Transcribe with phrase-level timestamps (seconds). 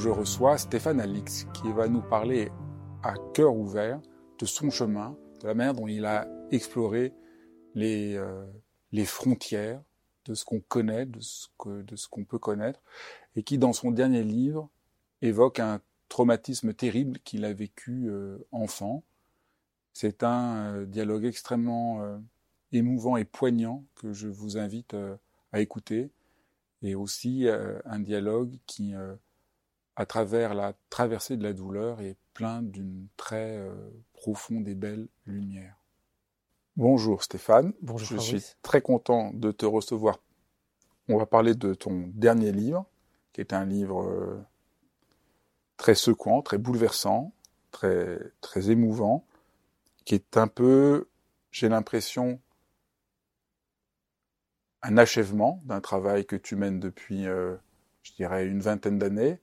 [0.00, 2.50] je reçois Stéphane Alix qui va nous parler
[3.02, 4.00] à cœur ouvert
[4.38, 7.12] de son chemin, de la manière dont il a exploré
[7.74, 8.46] les, euh,
[9.04, 9.82] frontières
[10.24, 12.80] de ce qu'on connaît, de ce que, de ce qu'on peut connaître,
[13.36, 14.70] et qui dans son dernier livre
[15.20, 19.04] évoque un traumatisme terrible qu'il a vécu euh, enfant.
[19.92, 22.18] C'est un euh, dialogue extrêmement
[22.72, 24.96] émouvant et poignant que je vous invite
[25.52, 26.10] à écouter,
[26.80, 27.46] et aussi
[27.84, 28.94] un dialogue qui
[30.00, 33.74] à travers la traversée de la douleur et plein d'une très euh,
[34.14, 35.76] profonde et belle lumière.
[36.74, 37.74] Bonjour Stéphane.
[37.82, 38.18] Bonjour.
[38.18, 40.18] Je suis très content de te recevoir.
[41.10, 42.86] On va parler de ton dernier livre,
[43.34, 44.42] qui est un livre euh,
[45.76, 47.34] très secouant, très bouleversant,
[47.70, 49.26] très, très émouvant,
[50.06, 51.10] qui est un peu,
[51.50, 52.40] j'ai l'impression,
[54.80, 57.54] un achèvement d'un travail que tu mènes depuis, euh,
[58.02, 59.40] je dirais, une vingtaine d'années,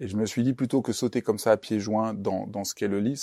[0.00, 2.64] et je me suis dit, plutôt que sauter comme ça à pieds joints dans, dans
[2.64, 3.20] ce qu'est le livre,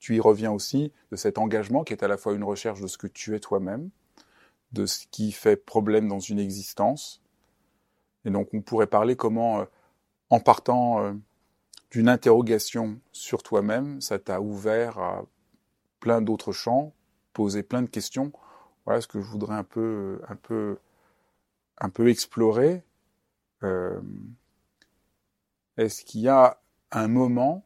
[0.00, 2.88] tu y reviens aussi de cet engagement qui est à la fois une recherche de
[2.88, 3.88] ce que tu es toi-même,
[4.72, 7.22] de ce qui fait problème dans une existence.
[8.24, 9.64] Et donc on pourrait parler comment, euh,
[10.30, 11.12] en partant euh,
[11.92, 15.24] d'une interrogation sur toi-même, ça t'a ouvert à
[16.00, 16.92] plein d'autres champs,
[17.32, 18.32] posé plein de questions.
[18.84, 20.78] Voilà ce que je voudrais un peu, un peu,
[21.78, 22.82] un peu explorer.
[23.62, 24.00] Euh,
[25.78, 27.64] est-ce qu'il y a un moment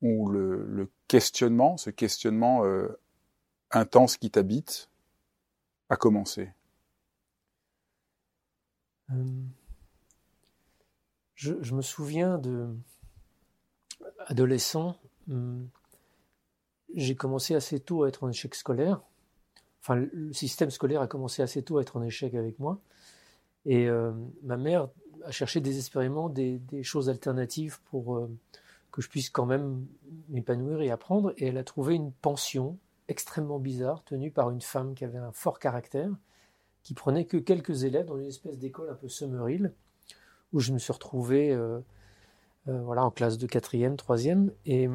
[0.00, 2.98] où le, questionnement, ce questionnement euh,
[3.70, 4.88] intense qui t'habite,
[5.90, 6.50] a commencé?
[9.10, 9.14] Euh,
[11.34, 12.74] je, me souviens de
[14.26, 14.96] adolescent,
[15.28, 15.68] hum,
[16.94, 19.02] j'ai commencé assez tôt à être en échec scolaire.
[19.82, 22.80] Enfin, le système scolaire a commencé assez tôt à être en échec avec moi.
[23.66, 24.12] Et euh,
[24.42, 24.88] ma mère
[25.24, 28.30] à chercher désespérément des, des choses alternatives pour euh,
[28.90, 29.86] que je puisse quand même
[30.28, 31.32] m'épanouir et apprendre.
[31.36, 32.78] Et elle a trouvé une pension
[33.08, 36.10] extrêmement bizarre tenue par une femme qui avait un fort caractère,
[36.82, 39.72] qui prenait que quelques élèves dans une espèce d'école un peu summeril,
[40.52, 41.80] où je me suis retrouvé euh,
[42.68, 44.52] euh, voilà, en classe de quatrième, troisième.
[44.66, 44.88] Et,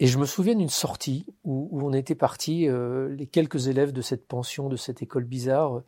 [0.00, 4.02] et je me souviens d'une sortie où, où, on était partis, les quelques élèves de
[4.02, 5.82] cette pension, de cette école bizarre,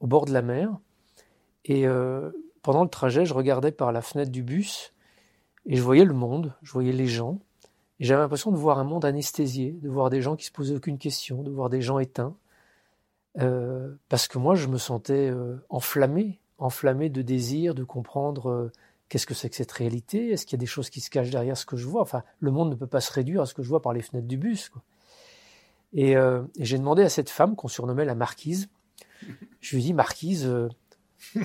[0.00, 0.78] au bord de la mer.
[1.66, 2.30] Et euh,
[2.62, 4.94] pendant le trajet, je regardais par la fenêtre du bus
[5.66, 7.40] et je voyais le monde, je voyais les gens.
[7.98, 10.76] Et j'avais l'impression de voir un monde anesthésié, de voir des gens qui se posaient
[10.76, 12.36] aucune question, de voir des gens éteints.
[13.40, 18.70] Euh, parce que moi, je me sentais euh, enflammé, enflammé de désir, de comprendre
[19.08, 21.30] qu'est-ce que c'est que cette réalité, est-ce qu'il y a des choses qui se cachent
[21.30, 22.02] derrière ce que je vois.
[22.02, 24.02] Enfin, le monde ne peut pas se réduire à ce que je vois par les
[24.02, 24.70] fenêtres du bus.
[25.92, 28.68] Et, et j'ai demandé à cette femme qu'on surnommait la marquise,
[29.60, 30.50] je lui ai dit, marquise,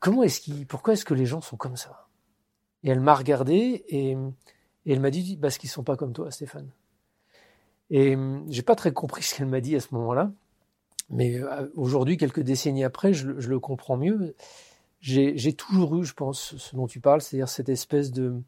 [0.00, 2.06] comment est-ce qu'il, pourquoi est-ce que les gens sont comme ça?
[2.82, 4.16] Et elle m'a regardé et,
[4.86, 6.68] elle m'a dit, parce qu'ils sont pas comme toi, Stéphane.
[7.90, 8.16] Et
[8.48, 10.30] j'ai pas très compris ce qu'elle m'a dit à ce moment-là,
[11.10, 14.34] mais euh, aujourd'hui, quelques décennies après, je, le comprends mieux.
[15.00, 18.40] J'ai toujours eu, je pense, ce dont tu parles, c'est-à-dire cette espèce de,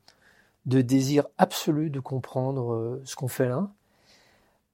[0.66, 3.70] de désir absolu de comprendre euh, ce qu'on fait là,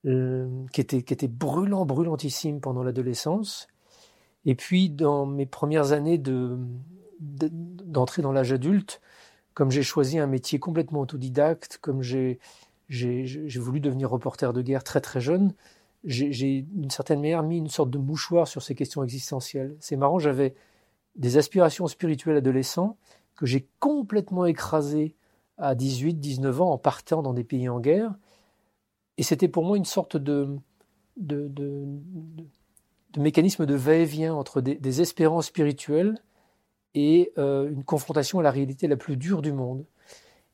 [0.06, 3.68] euh, qui était brûlant, brûlantissime pendant l'adolescence,
[4.46, 6.58] et puis, dans mes premières années de,
[7.20, 9.00] d'entrer dans l'âge adulte,
[9.54, 12.38] comme j'ai choisi un métier complètement autodidacte, comme j'ai,
[12.90, 15.54] voulu devenir reporter de guerre très très jeune,
[16.04, 19.76] j'ai d'une certaine manière mis une sorte de mouchoir sur ces questions existentielles.
[19.80, 20.54] C'est marrant, j'avais
[21.16, 22.98] des aspirations spirituelles adolescents
[23.36, 25.14] que j'ai complètement écrasées
[25.56, 28.12] à 18, 19 ans en partant dans des pays en guerre.
[29.16, 30.58] Et c'était pour moi une sorte de,
[31.16, 31.86] de, de
[33.14, 36.18] de mécanisme de va-et-vient entre des, espérances spirituelles
[36.94, 39.84] et euh, une confrontation à la réalité la plus dure du monde.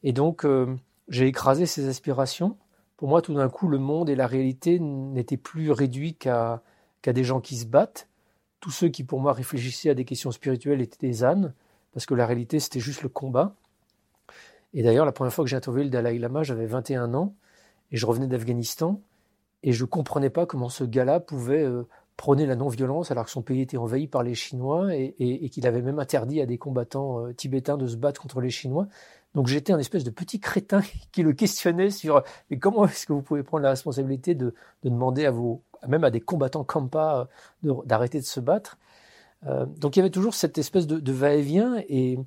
[0.03, 0.77] Et donc, euh,
[1.09, 2.57] j'ai écrasé ces aspirations
[3.01, 6.61] pour moi, tout d'un coup, le monde et la réalité n'étaient plus réduits qu'à
[7.03, 8.09] des gens qui se battent.
[8.61, 11.55] Tous ceux qui, pour moi, réfléchissaient à des questions spirituelles étaient des ânes,
[11.95, 13.57] parce que la réalité, c'était juste le combat.
[14.75, 17.35] Et d'ailleurs, la première fois que j'ai interviewé le Dalai Lama, j'avais 21 ans,
[17.91, 19.01] et je revenais d'Afghanistan,
[19.63, 21.89] et je ne comprenais pas comment ce gars-là pouvait euh,
[22.21, 25.81] prôner la non-violence alors que son pays était envahi par les Chinois, et, qu'il avait
[25.81, 28.89] même interdit à des combattants euh, tibétains de se battre contre les Chinois.
[29.35, 30.83] Donc j'étais un espèce de petit crétin
[31.13, 35.25] qui le questionnait sur mais comment est-ce que vous pouvez prendre la responsabilité de, demander
[35.25, 37.27] à vos même à des combattants Kampa
[37.65, 38.77] euh, d'arrêter de, se battre?
[39.47, 42.19] Euh, donc il y avait toujours cette espèce de, va-et-vient et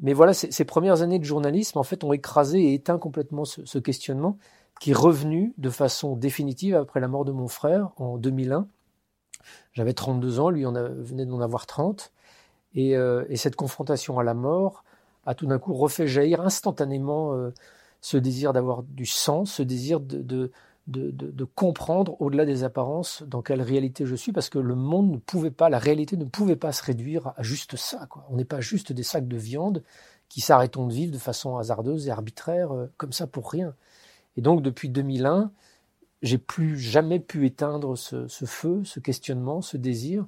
[0.00, 3.78] mais voilà ces, premières années de journalisme en fait ont écrasé et éteint complètement ce,
[3.78, 4.36] questionnement
[4.78, 8.66] qui est revenu de façon définitive après la mort de mon frère en 2001.
[9.72, 12.12] J'avais 32 ans, lui en venait d'en avoir 30
[12.74, 14.84] et, euh, et cette confrontation à la mort
[15.26, 17.52] a tout d'un coup refait jaillir instantanément euh,
[18.00, 20.50] ce désir d'avoir du sens, ce désir de, de,
[20.88, 25.16] de, comprendre au-delà des apparences dans quelle réalité je suis, parce que le monde ne
[25.16, 28.08] pouvait pas, la réalité ne pouvait pas se réduire à juste ça.
[28.30, 29.84] On n'est pas juste des sacs de viande
[30.28, 33.74] qui s'arrêtons de vivre de façon hasardeuse et arbitraire, euh, comme ça pour rien.
[34.36, 35.52] Et donc depuis 2001,
[36.22, 40.26] j'ai plus jamais pu éteindre ce, feu, ce questionnement, ce désir,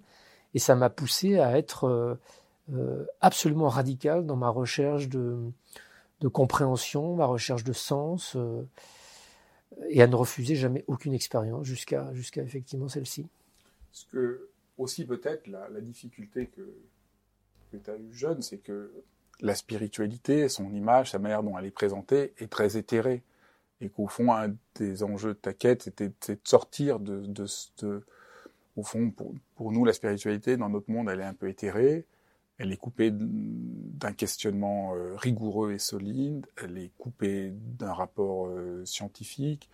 [0.54, 2.14] et ça m'a poussé à être euh,
[2.72, 5.38] euh, absolument radical dans ma recherche de,
[6.32, 8.62] compréhension, ma recherche de sens, euh,
[9.88, 13.26] et à ne refuser jamais aucune expérience jusqu'à jusqu'à effectivement celle-ci.
[13.92, 14.48] Ce que
[14.78, 16.74] aussi peut-être la, difficulté que,
[17.70, 18.90] que tu as eu jeune, c'est que
[19.40, 23.22] la spiritualité, son image, sa manière dont elle est présentée est très éthérée.
[23.80, 28.04] Et qu'au fond, un des enjeux de ta quête, c'était de sortir de, de,
[28.76, 32.06] au fond, pour, pour, nous, la spiritualité, dans notre monde, elle est un peu éthérée.
[32.58, 38.84] Elle est coupée d'un questionnement euh, rigoureux et solide, elle est coupée d'un rapport euh,
[38.84, 39.68] scientifique,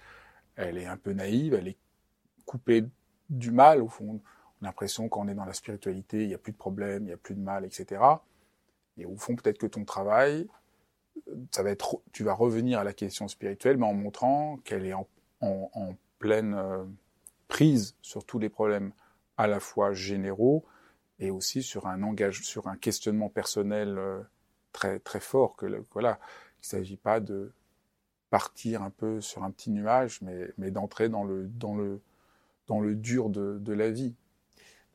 [0.56, 1.76] elle est un peu naïve, elle est
[2.46, 2.84] coupée
[3.28, 4.20] du mal, au fond.
[4.60, 7.06] On a l'impression qu'on est dans la spiritualité, il n'y a plus de problème, il
[7.06, 8.02] n'y a plus de mal, etc.
[8.96, 10.48] Et au fond, peut-être que ton travail,
[11.50, 14.94] ça va être, tu vas revenir à la question spirituelle, mais en montrant qu'elle est
[14.94, 15.08] en,
[15.40, 16.84] en, pleine euh,
[17.48, 18.92] prise sur tous les problèmes
[19.38, 20.66] à la fois généraux,
[21.18, 24.20] et aussi sur un engagement, sur un questionnement personnel euh,
[24.72, 26.18] très très fort que voilà,
[26.62, 27.52] il s'agit pas de
[28.28, 32.02] partir un peu sur un petit nuage, mais, mais d'entrer dans le dans le
[32.66, 34.14] dans le dur de, la vie.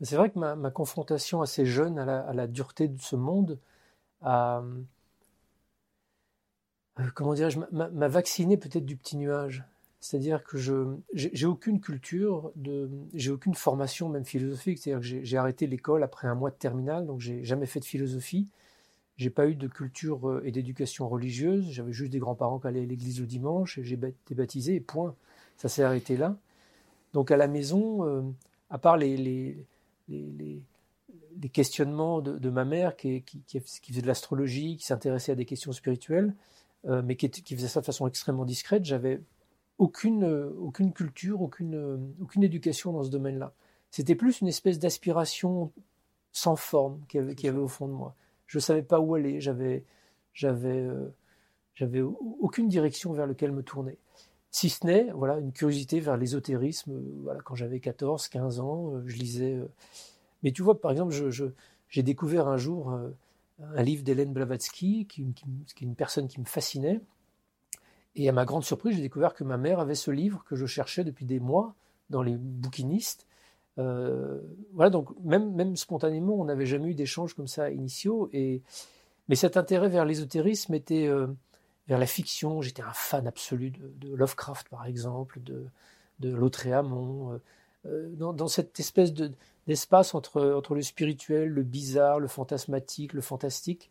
[0.01, 3.59] C'est vrai que ma, confrontation assez jeune à la, à la, dureté de ce monde
[4.21, 4.63] a,
[6.99, 9.63] euh, comment dirais-je, m'a vacciné peut-être du petit nuage.
[9.99, 12.51] C'est-à-dire que je j'ai aucune culture,
[13.13, 14.77] j'ai aucune formation même philosophique.
[14.77, 17.85] C'est-à-dire que j'ai arrêté l'école après un mois de terminale, donc j'ai jamais fait de
[17.85, 18.47] philosophie.
[19.17, 21.69] J'ai pas eu de culture euh, et d'éducation religieuse.
[21.71, 23.79] J'avais juste des grands-parents qui allaient à l'église le dimanche.
[23.81, 25.15] J'ai été baptisé et point.
[25.57, 26.37] Ça s'est arrêté là.
[27.13, 28.21] Donc à la maison, euh,
[28.69, 29.65] à part les, les,
[30.09, 30.61] les,
[31.53, 35.45] questionnements de, de, ma mère qui, qui, qui, faisait de l'astrologie, qui s'intéressait à des
[35.45, 36.33] questions spirituelles,
[36.87, 39.21] euh, mais qui, qui, faisait ça de façon extrêmement discrète, j'avais
[39.77, 43.53] aucune, euh, aucune culture, aucune, euh, aucune éducation dans ce domaine-là.
[43.89, 45.71] C'était plus une espèce d'aspiration
[46.31, 48.15] sans forme qu'il y, avait, avait au fond de moi.
[48.45, 49.83] Je ne savais pas où aller, j'avais,
[50.33, 50.85] j'avais,
[51.73, 53.97] j'avais aucune direction vers laquelle me tourner.
[54.51, 57.01] Si ce n'est voilà, une curiosité vers l'ésotérisme.
[57.23, 59.57] Voilà, quand j'avais 14, 15 ans, je lisais.
[60.43, 61.45] Mais tu vois, par exemple, je,
[61.89, 62.93] j'ai découvert un jour
[63.59, 67.01] un livre d'Hélène Blavatsky, qui, est une personne qui me fascinait,
[68.15, 70.65] et à ma grande surprise, j'ai découvert que ma mère avait ce livre que je
[70.65, 71.75] cherchais depuis des mois
[72.09, 73.27] dans les bouquinistes.
[73.77, 74.39] Euh,
[74.73, 78.29] voilà, donc même, même spontanément, on n'avait jamais eu d'échanges comme ça initiaux.
[78.31, 78.61] Et,
[79.27, 81.27] mais cet intérêt vers l'ésotérisme était euh,
[81.87, 82.61] vers la fiction.
[82.61, 85.65] J'étais un fan absolu de, Lovecraft, par exemple, de,
[86.19, 87.41] de Lautréamont, euh,
[88.13, 89.31] dans, dans, cette espèce de,
[89.67, 93.89] d'espace entre, entre le spirituel, le bizarre, le fantasmatique, le fantastique.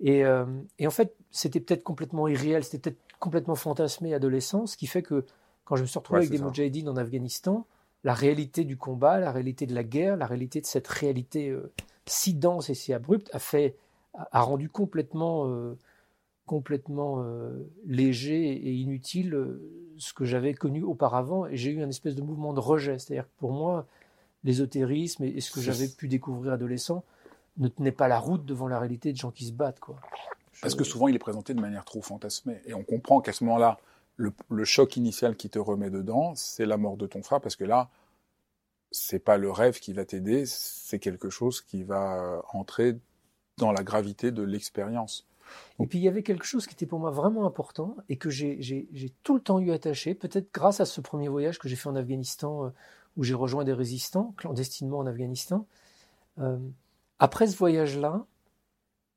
[0.00, 0.44] Et, euh,
[0.78, 5.02] et en fait, c'était peut-être complètement irréel, c'était peut-être complètement fantasmé adolescent, ce qui fait
[5.02, 5.24] que
[5.64, 7.66] quand je me suis retrouvé avec des Moudjahidines en Afghanistan,
[8.02, 11.72] la réalité du combat, la réalité de la guerre, la réalité de cette réalité euh,
[12.06, 13.76] si dense et si abrupte a fait,
[14.12, 15.78] a, rendu complètement, euh,
[16.46, 19.58] complètement euh, léger et inutile
[19.96, 21.46] ce que j'avais connu auparavant.
[21.46, 22.98] Et j'ai eu un espèce de mouvement de rejet.
[22.98, 23.86] C'est-à-dire que pour moi,
[24.44, 27.04] l'ésotérisme et, ce que j'avais pu découvrir adolescent
[27.56, 29.96] ne tenait pas la route devant la réalité de gens qui se battent, quoi.
[30.60, 32.60] Parce que souvent, il est présenté de manière trop fantasmée.
[32.66, 33.78] Et on comprend qu'à ce moment-là,
[34.16, 37.64] le, choc initial qui te remet dedans, c'est la mort de ton frère, parce que
[37.64, 37.90] là,
[38.90, 42.96] c'est pas le rêve qui va t'aider, c'est quelque chose qui va euh, entrer
[43.58, 45.26] dans la gravité de l'expérience.
[45.80, 48.30] Et puis il y avait quelque chose qui était pour moi vraiment important et que
[48.30, 51.88] j'ai tout le temps eu attaché, peut-être grâce à ce premier voyage que j'ai fait
[51.88, 52.70] en Afghanistan, euh,
[53.16, 55.66] où j'ai rejoint des résistants clandestinement en Afghanistan.
[56.38, 56.58] Euh,
[57.18, 58.26] après ce voyage-là,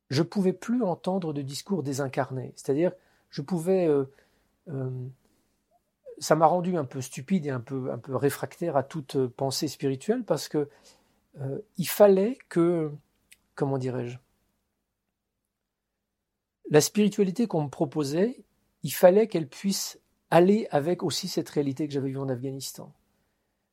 [0.09, 2.53] je pouvais plus entendre de discours désincarnés.
[2.55, 2.91] C'est-à-dire,
[3.29, 3.87] je pouvais.
[3.87, 4.05] Euh,
[6.19, 9.67] ça m'a rendu un peu stupide et un peu, un peu réfractaire à toute pensée
[9.67, 10.67] spirituelle parce que
[11.77, 12.91] il fallait que,
[13.53, 14.17] comment dirais-je,
[16.69, 18.43] la spiritualité qu'on me proposait,
[18.83, 22.91] il fallait qu'elle puisse aller avec aussi cette réalité que j'avais vue en Afghanistan.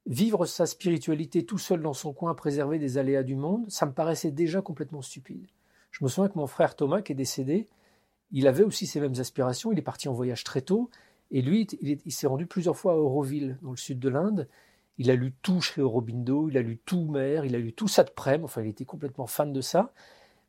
[0.07, 3.93] Vivre sa spiritualité tout seul dans son coin, préserver des aléas du monde, ça me
[3.93, 5.47] paraissait déjà complètement stupide.
[5.91, 7.69] Je me souviens que mon frère Thomas, qui est décédé,
[8.31, 10.91] il avait aussi ces mêmes aspirations, il est parti en voyage très tôt,
[11.31, 14.49] et lui, il, s'est rendu plusieurs fois à Auroville, dans le sud de l'Inde.
[14.99, 17.89] Il a lu tout chez Aurobindo, il a lu tout Mère, il a lu tout
[17.89, 19.93] Satprem, enfin il était complètement fan de ça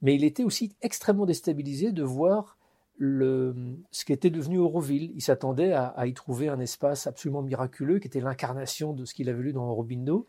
[0.02, 2.58] mais il était aussi extrêmement déstabilisé de voir
[3.00, 5.12] ce qui était devenu Auroville.
[5.16, 9.30] Il s'attendait à, y trouver un espace absolument miraculeux qui était l'incarnation de ce qu'il
[9.30, 10.26] avait lu dans Aurobindo.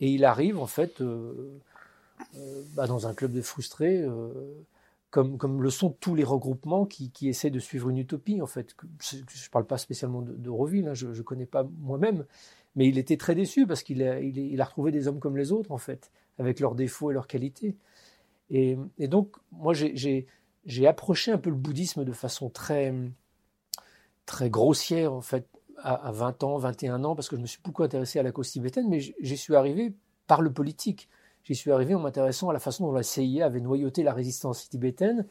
[0.00, 1.58] Et il arrive en fait euh,
[2.36, 4.30] euh, bah, dans un club de frustrés, euh,
[5.10, 8.76] comme, le sont tous les regroupements qui, essaient de suivre une utopie en fait.
[9.00, 12.24] Je ne parle pas spécialement d'Auroville, hein, je ne connais pas moi-même,
[12.76, 15.72] mais il était très déçu parce qu'il a, a retrouvé des hommes comme les autres
[15.72, 17.76] en fait, avec leurs défauts et leurs qualités.
[18.50, 22.94] Et, donc, moi, j'ai approché un peu le bouddhisme de façon très,
[24.26, 25.46] très grossière, en fait,
[25.82, 28.50] à, 20 ans, 21 ans, parce que je me suis beaucoup intéressé à la cause
[28.50, 29.94] tibétaine, mais j'y suis arrivé
[30.26, 31.08] par le politique.
[31.44, 34.68] J'y suis arrivé en m'intéressant à la façon dont la CIA avait noyauté la résistance
[34.68, 35.26] tibétaine.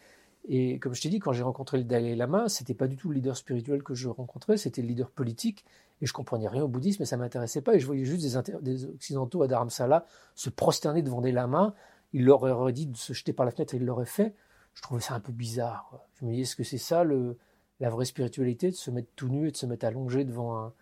[0.49, 3.09] Et comme je t'ai dit, quand j'ai rencontré le Dalai Lama, c'était pas du tout
[3.09, 5.65] le leader spirituel que je rencontrais, c'était le leader politique.
[6.01, 7.75] Et je comprenais rien au bouddhisme, et ça m'intéressait pas.
[7.75, 10.05] Et je voyais juste des, des occidentaux à Dharamsala
[10.35, 11.73] se prosterner devant des lamas
[12.13, 14.33] il leur aurait dit de se jeter par la fenêtre et il l'aurait fait.
[14.73, 15.99] Je trouvais ça un peu bizarre.
[16.15, 17.37] Je me dis, est-ce que c'est ça le,
[17.79, 20.73] la vraie spiritualité, de se mettre tout nu et de se mettre allongé devant un,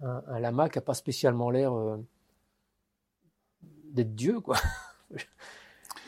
[0.00, 1.96] un, lama qui n'a pas spécialement l'air euh,
[3.62, 4.56] d'être Dieu, quoi?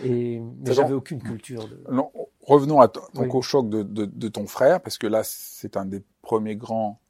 [0.05, 1.69] et mais j'avais aucune culture.
[1.69, 1.85] De...
[1.91, 2.13] Non,
[2.43, 5.87] revenons à donc au choc de, de, de, ton frère, parce que là, c'est un
[5.87, 7.01] des premiers grands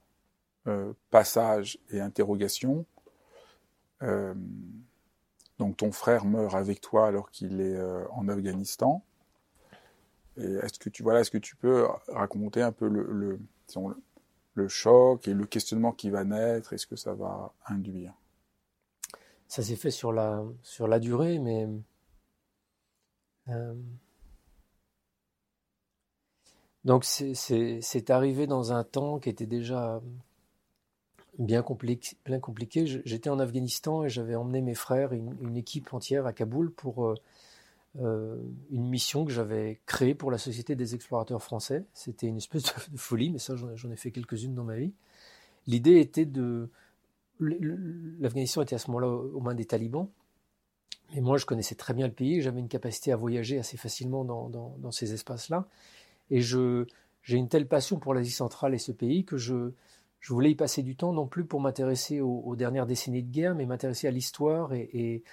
[0.66, 2.86] euh, passages et interrogations.
[4.02, 4.34] Euh,
[5.60, 9.04] donc ton frère meurt avec toi alors qu'il est euh, en Afghanistan.
[10.38, 15.44] Est-ce que tu voilà, est-ce que tu peux raconter un peu le, choc et le
[15.44, 16.72] questionnement qui va naître?
[16.72, 18.14] Et ce que ça va induire?
[19.48, 21.68] Ça s'est fait sur la sur la durée, mais
[23.48, 23.74] euh,
[26.84, 30.00] donc c'est arrivé dans un temps qui était déjà
[31.40, 33.02] bien compliqué.
[33.04, 37.06] J'étais en Afghanistan et j'avais emmené mes frères, une, une, équipe entière à Kaboul pour
[37.06, 37.14] euh,
[38.00, 38.36] euh,
[38.70, 41.86] une mission que j'avais créée pour la Société des explorateurs français.
[41.94, 44.92] C'était une espèce de, folie, mais ça j'en ai fait quelques-unes dans ma vie.
[45.66, 46.68] L'idée était de...
[47.40, 50.08] L'Afghanistan était à ce moment-là aux mains des talibans.
[51.14, 54.24] Mais moi, je connaissais très bien le pays, j'avais une capacité à voyager assez facilement
[54.24, 55.66] dans, dans ces espaces-là.
[56.30, 56.86] Et j'ai
[57.30, 59.72] une telle passion pour l'Asie centrale et ce pays que je,
[60.20, 63.54] je voulais y passer du temps non plus pour m'intéresser aux, dernières décennies de guerre,
[63.54, 65.24] mais m'intéresser à l'histoire et,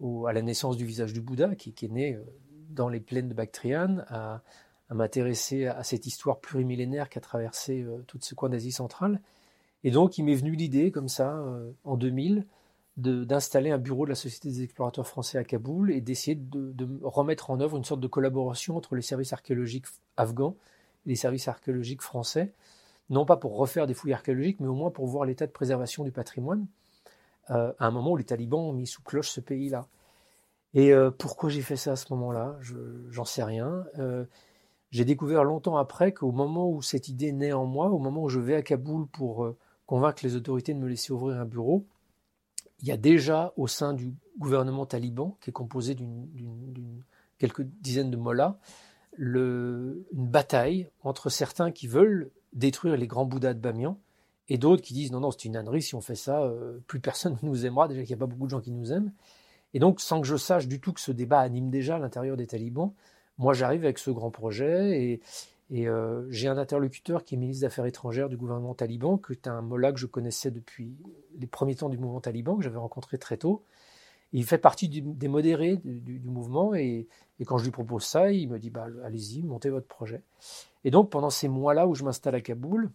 [0.00, 2.24] à la naissance du visage du Bouddha, qui, est né euh,
[2.70, 4.42] dans les plaines de Bactriane, à,
[4.90, 9.20] m'intéresser à, cette histoire plurimillénaire qui a traversé euh, tout ce coin d'Asie centrale.
[9.82, 12.46] Et donc, il m'est venu l'idée, comme ça, euh, en 2000,
[12.96, 16.88] d'installer un bureau de la Société des explorateurs français à Kaboul et d'essayer de, de,
[17.02, 19.86] remettre en œuvre une sorte de collaboration entre les services archéologiques
[20.16, 20.56] afghans
[21.04, 22.54] et les services archéologiques français
[23.10, 26.04] non pas pour refaire des fouilles archéologiques, mais au moins pour voir l'état de préservation
[26.04, 26.66] du patrimoine,
[27.50, 29.86] euh, à un moment où les talibans ont mis sous cloche ce pays-là.
[30.74, 32.58] Et euh, pourquoi j'ai fait ça à ce moment-là?
[33.10, 33.84] J'en sais rien.
[33.98, 34.24] Euh,
[34.90, 38.28] j'ai découvert longtemps après qu'au moment où cette idée naît en moi, au moment où
[38.28, 39.54] je vais à Kaboul pour
[39.86, 41.86] convaincre les autorités de me laisser ouvrir un bureau,
[42.80, 47.02] il y a déjà au sein du gouvernement taliban, qui est composé d'une
[47.38, 48.58] quelques dizaines de mollahs,
[49.18, 53.98] une bataille entre certains qui veulent détruire les grands Bouddhas de Bamiyan,
[54.48, 57.00] et d'autres qui disent non, non, c'est une ânerie, si on fait ça, euh, plus
[57.00, 59.12] personne ne nous aimera, déjà qu'il n'y a pas beaucoup de gens qui nous aiment.
[59.74, 62.46] Et donc, sans que je sache du tout que ce débat anime déjà l'intérieur des
[62.46, 62.92] talibans,
[63.38, 65.20] moi j'arrive avec ce grand projet
[65.70, 69.32] et, euh, j'ai un interlocuteur qui est ministre des Affaires étrangères du gouvernement taliban, qui
[69.32, 70.96] est un mollah que je connaissais depuis
[71.38, 73.64] les premiers temps du mouvement taliban, que j'avais rencontré très tôt.
[74.32, 77.08] Il fait partie des modérés du, mouvement et,
[77.46, 80.22] quand je lui propose ça, il me dit bah, allez-y, montez votre projet.
[80.84, 82.90] Et donc pendant ces mois-là où je m'installe à Kaboul,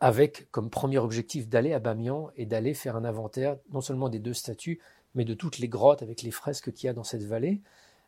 [0.00, 4.18] avec comme premier objectif d'aller à Bamiyan et d'aller faire un inventaire non seulement des
[4.18, 4.80] deux statues,
[5.14, 7.62] mais de toutes les grottes avec les fresques qu'il y a dans cette vallée,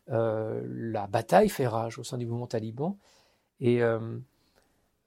[0.09, 2.97] euh, la bataille fait rage au sein du mouvement taliban.
[3.59, 3.81] et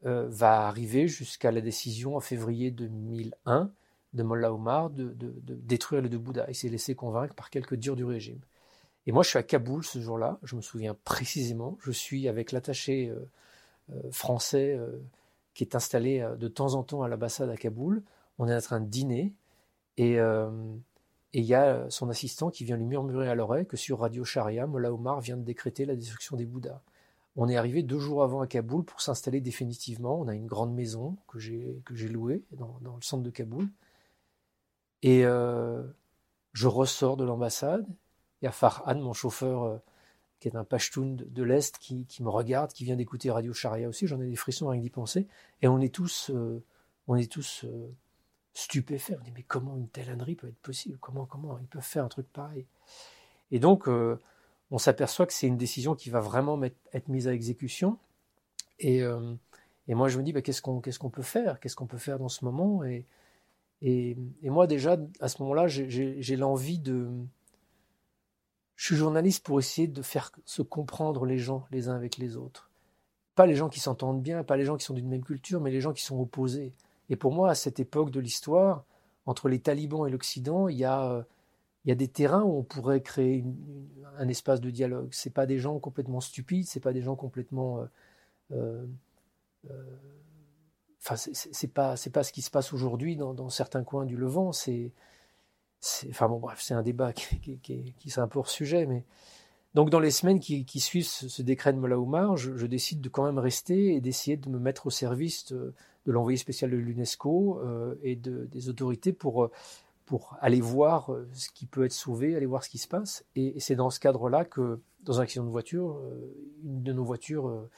[0.03, 3.71] va arriver jusqu'à la décision en février 2001
[4.12, 5.14] de Mollah Omar de,
[5.47, 6.47] détruire les deux Bouddhas.
[6.49, 8.40] Il s'est laissé convaincre par quelques durs du régime.
[9.07, 11.79] Et moi, je suis à Kaboul ce jour-là, je me souviens précisément.
[11.83, 13.12] Je suis avec l'attaché
[14.12, 14.79] français
[15.55, 18.02] qui est installé de temps en temps à l'ambassade à Kaboul.
[18.38, 19.33] On est en train de dîner
[19.97, 20.19] et
[21.33, 24.67] il y a son assistant qui vient lui murmurer à l'oreille que sur Radio Sharia,
[24.67, 26.83] Mollah Omar vient de décréter la destruction des Bouddhas.
[27.37, 30.19] On est arrivé deux jours avant à Kaboul pour s'installer définitivement.
[30.19, 33.69] On a une grande maison que j'ai louée dans, le centre de Kaboul.
[35.02, 35.83] Et euh,
[36.52, 37.87] je ressors de l'ambassade.
[38.40, 39.78] Il y a Farhan, mon chauffeur, euh,
[40.40, 44.07] qui est un Pashtun de, l'Est, qui, me regarde, qui vient d'écouter Radio Sharia aussi.
[44.07, 45.26] J'en ai des frissons rien d'y penser.
[45.62, 46.62] Et on est tous, euh,
[47.09, 47.66] on est tous
[48.54, 49.16] stupéfaits.
[49.21, 50.99] On dit mais comment une telle ânerie peut être possible?
[51.00, 52.66] Comment, comment ils peuvent faire un truc pareil?
[53.50, 53.88] Et donc
[54.71, 56.61] on s'aperçoit que c'est une décision qui va vraiment
[56.92, 57.99] être mise à exécution.
[58.78, 59.35] Et, euh,
[59.88, 60.80] moi, je me dis, bah, qu'est-ce qu'on
[61.11, 61.59] peut faire?
[61.59, 62.83] Qu'est-ce qu'on peut faire dans ce moment?
[63.83, 67.09] Et, moi, déjà, à ce moment-là, j'ai l'envie de...
[68.77, 72.37] Je suis journaliste pour essayer de faire se comprendre les gens les uns avec les
[72.37, 72.71] autres.
[73.35, 75.71] Pas les gens qui s'entendent bien, pas les gens qui sont d'une même culture, mais
[75.71, 76.73] les gens qui sont opposés.
[77.11, 78.85] Et pour moi, à cette époque de l'histoire,
[79.27, 81.27] entre les talibans et l'Occident, il y a
[81.85, 83.45] il y a des terrains où on pourrait créer
[84.19, 85.09] un espace de dialogue.
[85.13, 87.81] C'est pas des gens complètement stupides, c'est pas des gens complètement.
[87.81, 87.87] Euh,
[88.53, 88.87] euh,
[89.71, 89.97] euh
[91.02, 94.52] enfin, c'est pas pas ce qui se passe aujourd'hui dans, certains coins du Levant.
[94.52, 94.92] C'est
[96.11, 99.04] enfin bon bref, c'est un débat qui, qui, qui, un peu sujet, mais
[99.75, 101.97] donc dans les semaines qui, suivent ce, décret de Moula
[102.37, 105.75] je, je, décide de quand même rester et d'essayer de me mettre au service de,
[106.07, 109.50] l'envoyé spécial de l'UNESCO euh, et de, des autorités pour
[110.40, 113.25] aller voir euh, ce qui peut être sauvé, aller voir ce qui se passe.
[113.37, 116.34] Et, c'est dans ce cadre-là que, dans un accident de voiture, euh,
[116.65, 117.69] une de nos voitures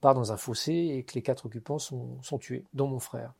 [0.00, 3.34] part dans un fossé et que les quatre occupants sont, tués, dont mon frère.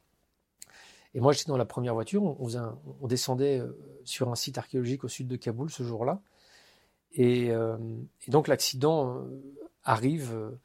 [1.14, 2.22] Et moi, j'étais dans la première voiture.
[2.22, 3.62] On, descendait
[4.04, 6.20] sur un site archéologique au sud de Kaboul ce jour-là.
[7.12, 7.50] Et,
[8.28, 9.26] donc, l'accident
[9.82, 10.56] arrive.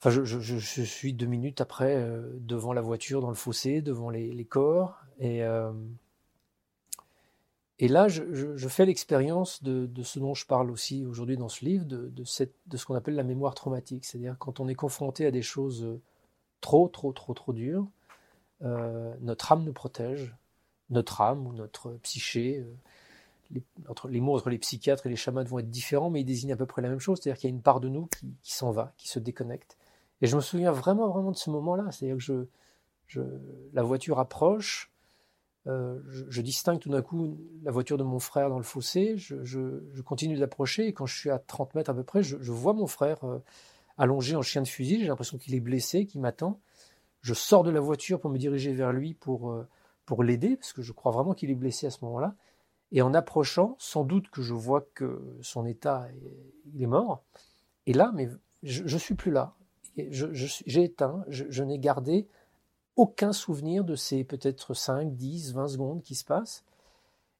[0.00, 4.44] Enfin, je, suis deux minutes après devant la voiture dans le fossé, devant les, les
[4.44, 5.00] corps.
[5.20, 5.44] Et,
[7.80, 11.84] et là, je, fais l'expérience de, ce dont je parle aussi aujourd'hui dans ce livre,
[11.84, 14.04] de, ce qu'on appelle la mémoire traumatique.
[14.04, 15.86] C'est-à-dire quand on est confronté à des choses
[16.60, 17.86] trop, trop, trop, trop dures,
[18.62, 20.34] euh, notre âme nous protège,
[20.90, 22.58] notre âme ou notre psyché.
[22.58, 22.74] Euh,
[23.52, 26.24] les, entre, les mots entre les psychiatres et les chamans vont être différents, mais ils
[26.24, 27.20] désignent à peu près la même chose.
[27.22, 28.08] C'est-à-dire qu'il y a une part de nous
[28.42, 29.78] qui, s'en va, qui se déconnecte.
[30.20, 31.92] Et je me souviens vraiment, vraiment de ce moment-là.
[31.92, 32.18] C'est-à-dire
[33.06, 33.40] que
[33.72, 34.90] la voiture approche,
[35.66, 40.00] euh, je, distingue tout d'un coup la voiture de mon frère dans le fossé, je,
[40.02, 42.86] continue d'approcher et quand je suis à 30 mètres à peu près, je, vois mon
[42.86, 43.38] frère euh,
[43.98, 46.60] allongé en chien de fusil, j'ai l'impression qu'il est blessé, qu'il m'attend.
[47.20, 49.66] Je sors de la voiture pour me diriger vers lui pour, euh,
[50.06, 52.34] pour l'aider, parce que je crois vraiment qu'il est blessé à ce moment-là.
[52.90, 56.08] Et en approchant, sans doute que je vois que son état,
[56.72, 57.22] il est mort.
[57.84, 58.30] Et là, mais
[58.62, 59.54] je, ne suis plus là.
[59.96, 62.28] J'ai éteint, je n'ai gardé
[62.98, 66.64] aucun souvenir de ces peut-être 5, 10, 20 secondes qui se passent.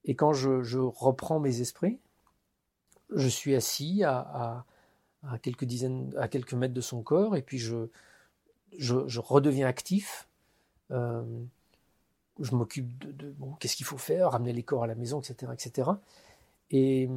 [0.05, 1.99] Et quand je, reprends mes esprits,
[3.11, 4.64] je suis assis à,
[5.42, 7.88] quelques dizaines, à quelques mètres de son corps, et puis je,
[9.18, 10.29] redeviens actif.
[10.92, 11.25] Euh,
[12.38, 15.53] je m'occupe de, bon, qu'est-ce qu'il faut faire, ramener les corps à la maison, etc.,
[15.53, 15.90] etc.
[16.71, 17.11] Et,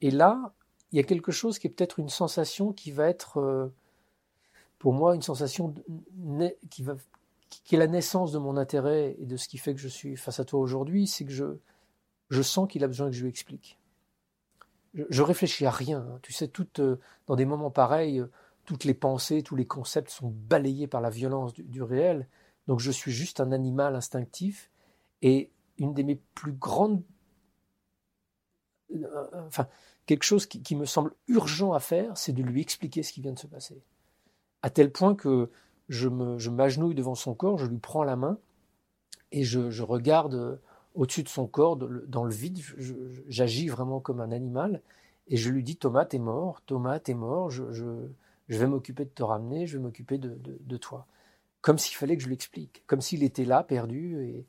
[0.00, 0.54] et là,
[0.90, 3.70] il y a quelque chose qui est peut-être une sensation qui va être, euh,
[4.78, 5.74] pour moi, une sensation
[6.70, 6.96] qui va
[7.48, 10.16] qui est la naissance de mon intérêt et de ce qui fait que je suis
[10.16, 11.58] face à toi aujourd'hui, c'est que je,
[12.30, 13.78] je sens qu'il a besoin que je lui explique.
[14.94, 16.00] Je, réfléchis à rien.
[16.00, 16.18] Hein.
[16.22, 18.30] Tu sais, toutes, euh, dans des moments pareils, euh,
[18.64, 22.28] toutes les pensées, tous les concepts sont balayés par la violence du, réel.
[22.66, 24.70] Donc je suis juste un animal instinctif.
[25.22, 27.02] Et une de mes plus grandes...
[28.94, 29.68] Euh, enfin,
[30.06, 33.32] quelque chose qui me semble urgent à faire, c'est de lui expliquer ce qui vient
[33.32, 33.82] de se passer.
[34.62, 35.50] À tel point que
[35.88, 36.08] je
[36.50, 38.38] m'agenouille devant son corps, je lui prends la main
[39.32, 40.56] et je, regarde euh,
[40.94, 42.60] au-dessus de son corps, dans le vide,
[43.28, 44.82] j'agis vraiment comme un animal
[45.28, 47.62] et je lui dis Thomas, t'es mort, Thomas, t'es mort, je,
[48.48, 51.06] vais m'occuper de te ramener, je vais m'occuper de, toi.
[51.60, 54.16] Comme s'il fallait que je lui explique, comme s'il était là, perdu.
[54.22, 54.46] Et,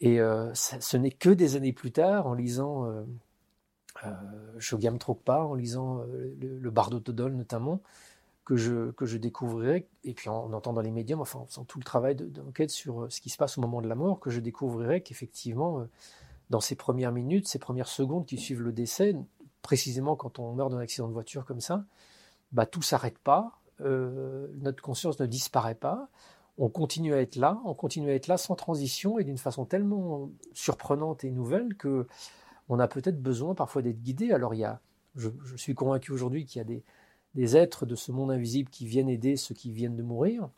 [0.00, 3.02] et euh, ce n'est que des années plus tard, en lisant euh,
[4.04, 4.10] euh
[4.58, 7.80] Shogam Trokpa, en lisant le, le Bardo Todol notamment,
[8.44, 11.78] que je, que je découvrirai, et puis en, entendant les médiums, enfin en faisant tout
[11.78, 14.30] le travail d'enquête sur euh, ce qui se passe au moment de la mort, que
[14.30, 15.84] je découvrirai qu'effectivement, euh,
[16.48, 19.14] dans ces premières minutes, ces premières secondes qui suivent le décès,
[19.62, 21.84] précisément quand on meurt d'un accident de voiture comme ça,
[22.52, 26.10] bah, tout s'arrête pas, notre conscience ne disparaît pas.
[26.58, 29.64] On continue à être là, on continue à être là sans transition et d'une façon
[29.64, 32.06] tellement surprenante et nouvelle que
[32.68, 34.32] on a peut-être besoin parfois d'être guidé.
[34.32, 34.80] Alors il y a,
[35.16, 36.84] je, suis convaincu aujourd'hui qu'il y a des,
[37.34, 40.50] des, êtres de ce monde invisible qui viennent aider ceux qui viennent de mourir,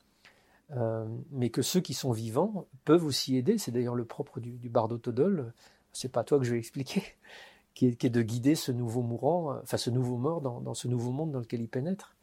[0.73, 3.59] euh, mais que ceux qui sont vivants peuvent aussi aider.
[3.59, 5.53] C'est d'ailleurs le propre du, du bardo Todol.
[5.93, 7.03] C'est pas toi que je vais expliquer,
[7.75, 11.33] qui est, de guider ce nouveau mourant, enfin ce nouveau mort dans, ce nouveau monde
[11.33, 12.17] dans lequel il pénètre.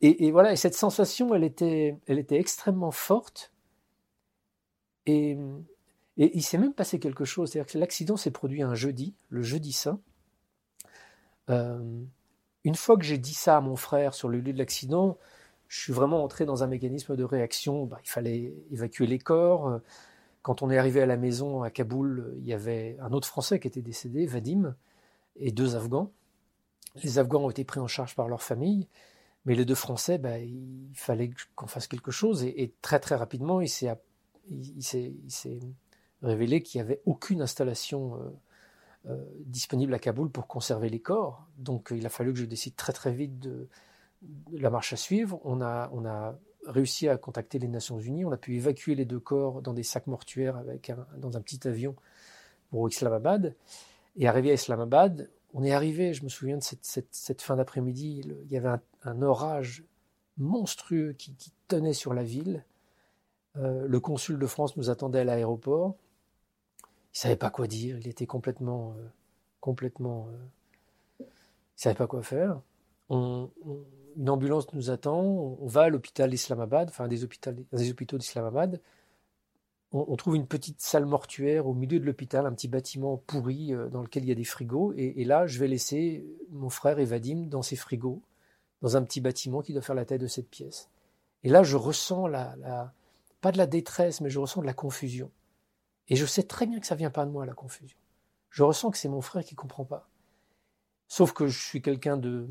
[0.00, 3.52] Et, voilà, et cette sensation, elle était, elle était extrêmement forte.
[5.06, 5.36] Et
[6.16, 9.42] et il s'est même passé quelque chose, c'est-à-dire que l'accident s'est produit un jeudi, le
[9.42, 10.00] jeudi saint.
[11.50, 12.02] Euh,
[12.66, 15.18] une fois que j'ai dit ça à mon frère sur le lieu de l'accident,
[15.68, 17.86] je suis vraiment entré dans un mécanisme de réaction.
[17.86, 19.80] Bah, il fallait évacuer les corps.
[20.42, 23.60] Quand on est arrivé à la maison à Kaboul, il y avait un autre Français
[23.60, 24.74] qui était décédé, Vadim,
[25.36, 26.10] et deux Afghans.
[27.04, 28.88] Les Afghans ont été pris en charge par leur famille,
[29.44, 32.42] mais les deux Français, bah, il fallait qu'on fasse quelque chose.
[32.42, 33.96] Et, très très rapidement, il s'est
[36.20, 38.28] révélé qu'il n'y avait aucune installation euh,
[39.44, 41.46] disponible à Kaboul pour conserver les corps.
[41.58, 43.68] Donc il a fallu que je décide très très vite de,
[44.52, 45.40] la marche à suivre.
[45.44, 48.24] On a, on a réussi à contacter les Nations Unies.
[48.24, 51.66] On a pu évacuer les deux corps dans des sacs mortuaires avec dans un petit
[51.66, 51.94] avion
[52.70, 53.54] pour Islamabad.
[54.16, 58.52] Et arrivé à Islamabad, on est arrivé, je me souviens de cette, fin d'après-midi, il
[58.52, 59.84] y avait un, orage
[60.36, 61.34] monstrueux qui,
[61.68, 62.64] tenait sur la ville.
[63.56, 65.96] Euh, le consul de France nous attendait à l'aéroport
[67.16, 69.08] il savait pas quoi dire, il était complètement, euh,
[69.60, 71.24] complètement, euh,
[71.74, 72.60] savait pas quoi faire.
[73.08, 78.82] Une ambulance nous attend, on, va à l'hôpital d'Islamabad, enfin des hôpitaux, des hôpitaux d'Islamabad.
[79.92, 83.88] On, trouve une petite salle mortuaire au milieu de l'hôpital, un petit bâtiment pourri euh,
[83.88, 84.92] dans lequel il y a des frigos.
[84.98, 88.20] Et, là, je vais laisser mon frère et Vadim dans ces frigos,
[88.82, 90.90] dans un petit bâtiment qui doit faire la taille de cette pièce.
[91.44, 92.92] Et là, je ressens la
[93.40, 95.30] pas de la détresse, mais je ressens de la confusion.
[96.08, 97.98] Et je sais très bien que ça vient pas de moi, la confusion.
[98.50, 100.08] Je ressens que c'est mon frère qui comprend pas.
[101.08, 102.48] Sauf que je suis quelqu'un de,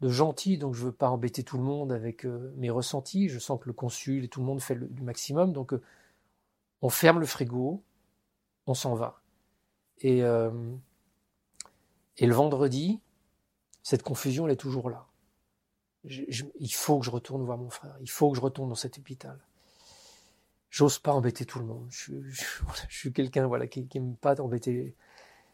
[0.00, 3.28] gentil, donc je veux pas embêter tout le monde avec euh, mes ressentis.
[3.28, 5.82] Je sens que le consul et tout le monde fait le, du maximum, donc euh,
[6.80, 7.82] on ferme le frigo,
[8.66, 9.22] on s'en va.
[9.98, 10.50] Et, euh,
[12.16, 13.00] et le vendredi,
[13.82, 15.06] cette confusion, elle est toujours là.
[16.04, 17.96] il faut que je retourne voir mon frère.
[18.00, 19.38] Il faut que je retourne dans cet hôpital
[20.72, 21.86] j'ose pas embêter tout le monde.
[21.90, 22.14] Je,
[22.88, 24.96] suis quelqu'un voilà, qui n'aime pas embêter.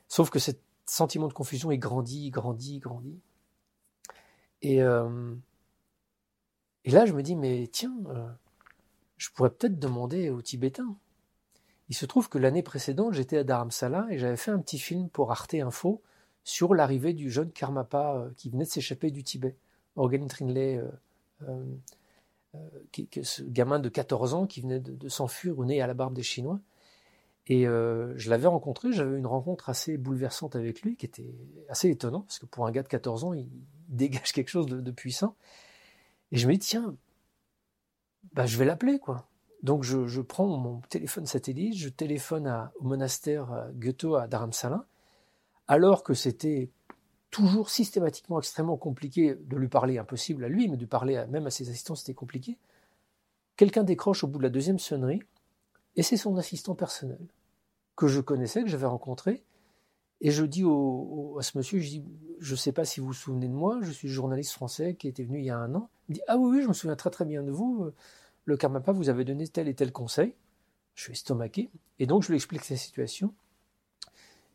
[0.07, 0.53] Sauf que ce
[0.87, 3.21] sentiment de confusion, il grandit, il grandit.
[4.63, 5.35] Et, euh,
[6.87, 8.31] là, je me dis, mais tiens, euh,
[9.17, 10.97] je pourrais peut-être demander aux Tibétains.
[11.89, 15.09] Il se trouve que l'année précédente, j'étais à Dharamsala et j'avais fait un petit film
[15.09, 16.01] pour Arte Info
[16.45, 19.57] sur l'arrivée du jeune Karmapa euh, qui venait de s'échapper du Tibet.
[19.97, 20.81] Organ Trinley
[22.55, 26.15] euh, ce gamin de 14 ans qui venait de, s'enfuir ou né à la barbe
[26.15, 26.61] des Chinois.
[27.47, 31.35] Et euh, je l'avais rencontré, j'avais une rencontre assez bouleversante avec lui, qui était
[31.69, 33.49] assez étonnant, parce que pour un gars de 14 ans, il,
[33.89, 35.35] dégage quelque chose de, puissant.
[36.31, 36.95] Et je me dis, tiens,
[38.35, 39.27] bah, je vais l'appeler, quoi.
[39.63, 44.87] Donc je, prends mon téléphone satellite, je téléphone au monastère Goethe à Dharamsala,
[45.67, 46.71] alors que c'était
[47.31, 51.51] toujours systématiquement extrêmement compliqué de lui parler, impossible à lui, mais de parler même à
[51.51, 52.59] ses assistants, c'était compliqué.
[53.57, 55.23] Quelqu'un décroche au bout de la deuxième sonnerie,
[55.97, 57.21] et c'est son assistant personnel,
[57.97, 59.43] que je connaissais, que j'avais rencontré,
[60.21, 62.05] et je dis à ce monsieur, je dis,
[62.39, 65.07] je ne sais pas si vous vous souvenez de moi, je suis journaliste français qui
[65.07, 65.91] était venu il y a un an.
[66.09, 67.91] Il dit, ah oui, oui, je me souviens très très bien de vous,
[68.45, 70.35] le Karmapa vous avez donné tel et tel conseil.
[70.95, 73.33] Je suis estomaqué, et donc je lui explique sa situation.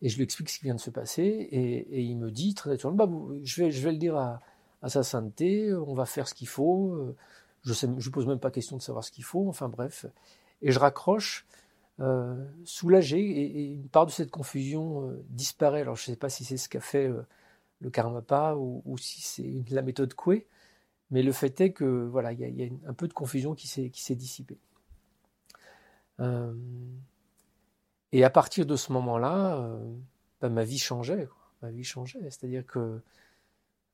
[0.03, 2.69] Et je lui explique ce qui vient de se passer, et, il me dit très
[2.69, 4.41] naturellement, bah, je, vais, le dire à,
[4.89, 7.15] sa sainteté, on va faire ce qu'il faut, euh,
[7.63, 10.05] je ne pose même pas question de savoir ce qu'il faut, enfin bref.
[10.61, 11.47] Et je raccroche,
[12.01, 12.35] euh,
[12.65, 15.81] soulagé, et, une part de cette confusion euh, disparaît.
[15.81, 17.09] Alors je ne sais pas si c'est ce qu'a fait
[17.79, 20.47] le Karmapa ou, ou si c'est la méthode Coué,
[21.11, 24.15] mais le fait est que voilà, il y, a, un peu de confusion qui s'est
[24.15, 24.57] dissipée.
[28.13, 29.77] Et à partir de ce moment-là, euh,
[30.39, 31.27] bah, ma vie changeait.
[31.63, 32.21] Ma vie changeait.
[32.29, 33.01] C'est-à-dire que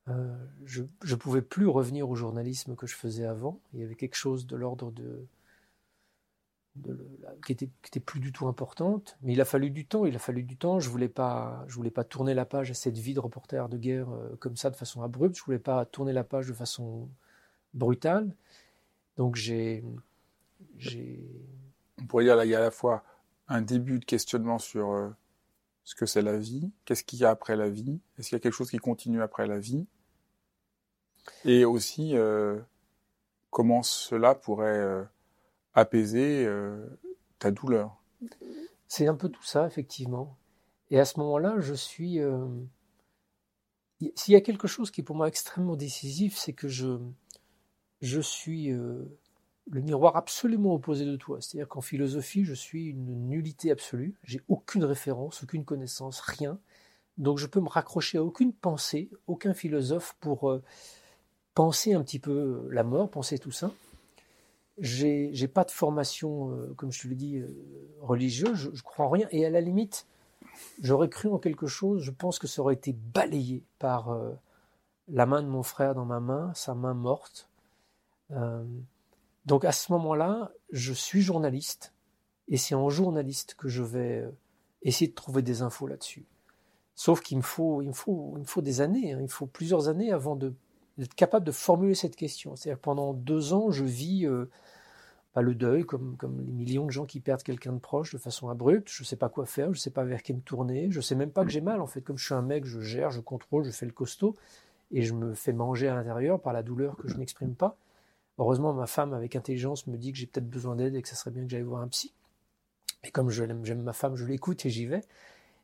[0.08, 3.58] euh, je ne pouvais plus revenir au journalisme que je faisais avant.
[3.72, 5.26] Il y avait quelque chose de l'ordre de,
[7.46, 9.16] qui, était, plus du tout importante.
[9.22, 10.04] Mais il a fallu du temps.
[10.04, 10.80] Il a fallu du temps.
[10.80, 13.78] Je voulais pas, je voulais pas tourner la page à cette vie de reporter de
[13.78, 15.38] guerre euh, comme ça de façon abrupte.
[15.38, 17.08] Je voulais pas tourner la page de façon
[17.72, 18.30] brutale.
[19.16, 19.82] Donc j'ai.
[22.02, 23.02] On pourrait dire là, il y a à la fois
[23.50, 25.10] un début de questionnement sur euh,
[25.84, 28.40] ce que c'est la vie, qu'est-ce qu'il y a après la vie, est-ce qu'il y
[28.40, 29.86] a quelque chose qui continue après la vie,
[31.44, 32.58] et aussi euh,
[33.50, 35.06] comment cela pourrait
[35.74, 36.48] apaiser
[37.38, 38.02] ta douleur.
[38.86, 40.38] C'est un peu tout ça, effectivement.
[40.90, 42.20] Et à ce moment-là, je suis.
[44.14, 46.98] S'il y a quelque chose qui est pour moi extrêmement décisif, c'est que je,
[48.00, 48.72] je suis
[49.68, 51.40] le miroir absolument opposé de toi.
[51.40, 54.14] C'est-à-dire qu'en philosophie, je suis une nullité absolue.
[54.24, 56.58] J'ai aucune référence, aucune connaissance, rien.
[57.18, 60.62] Donc je peux me raccrocher à aucune pensée, aucun philosophe pour euh,
[61.54, 63.70] penser un petit peu la mort, penser tout ça.
[64.78, 67.48] J'ai, j'ai pas de formation, euh, comme je te l'ai dit, euh,
[68.00, 68.54] religieuse.
[68.54, 69.28] Je, je, crois en rien.
[69.30, 70.06] Et à la limite,
[70.80, 72.02] j'aurais cru en quelque chose.
[72.02, 74.18] Je pense que ça aurait été balayé par
[75.08, 77.50] la main de mon frère dans ma main, sa main morte.
[79.46, 81.92] Donc à ce moment-là, je suis journaliste,
[82.48, 84.30] et c'est en journaliste que je vais euh,
[84.82, 86.24] essayer de trouver des infos là-dessus.
[86.94, 89.20] Sauf qu'il me faut, il me faut, il me faut des années, hein.
[89.22, 92.56] il faut plusieurs années avant d'être capable de formuler cette question.
[92.56, 94.50] C'est-à-dire que pendant deux ans, je vis euh,
[95.32, 98.18] pas le deuil, comme, comme les millions de gens qui perdent quelqu'un de proche de
[98.18, 98.88] façon abrupte.
[98.90, 100.98] Je ne sais pas quoi faire, je ne sais pas vers qui me tourner, je
[100.98, 101.80] ne sais même pas que j'ai mal.
[101.80, 104.36] En fait, comme je suis un mec, je gère, je contrôle, je fais le costaud,
[104.90, 107.76] et je me fais manger à l'intérieur par la douleur que je n'exprime pas.
[108.40, 111.14] Heureusement, ma femme, avec intelligence, me dit que j'ai peut-être besoin d'aide et que ça
[111.14, 112.14] serait bien que j'aille voir un psy.
[113.04, 115.02] Et comme je j'aime ma femme, je l'écoute et j'y vais.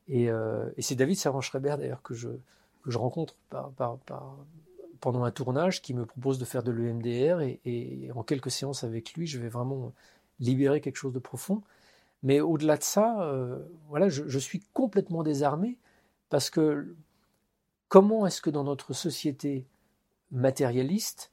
[0.09, 2.29] Et, euh, c'est David Servan-Schreiber, d'ailleurs, que je,
[2.87, 3.35] rencontre
[5.01, 7.41] pendant un tournage qui me propose de faire de l'EMDR.
[7.65, 9.95] Et, en quelques séances avec lui, je vais vraiment
[10.39, 11.63] libérer quelque chose de profond.
[12.23, 13.59] Mais au-delà de ça, euh,
[13.89, 15.79] voilà, je, suis complètement désarmé
[16.29, 16.95] parce que
[17.89, 19.65] comment est-ce que dans notre société
[20.31, 21.33] matérialiste,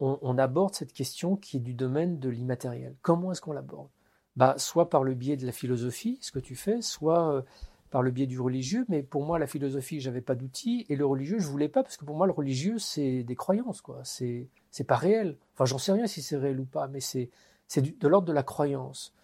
[0.00, 2.96] on, aborde cette question qui est du domaine de l'immatériel.
[3.02, 3.88] Comment est-ce qu'on l'aborde?
[4.36, 7.42] Bah, Soit par le biais de la philosophie, ce que tu fais, soit euh,
[7.90, 8.84] par le biais du religieux.
[8.88, 11.96] Mais pour moi, la philosophie, j'avais pas d'outils, et le religieux, je voulais pas, parce
[11.96, 14.02] que pour moi, le religieux, c'est des croyances, quoi.
[14.02, 14.48] C'est
[14.86, 15.38] pas réel.
[15.54, 17.30] Enfin, j'en sais rien si c'est réel ou pas, mais c'est
[17.66, 19.14] c'est de l'ordre de la croyance.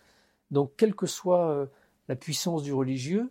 [0.51, 1.67] Donc, quelle que soit euh,
[2.09, 3.31] la puissance du religieux,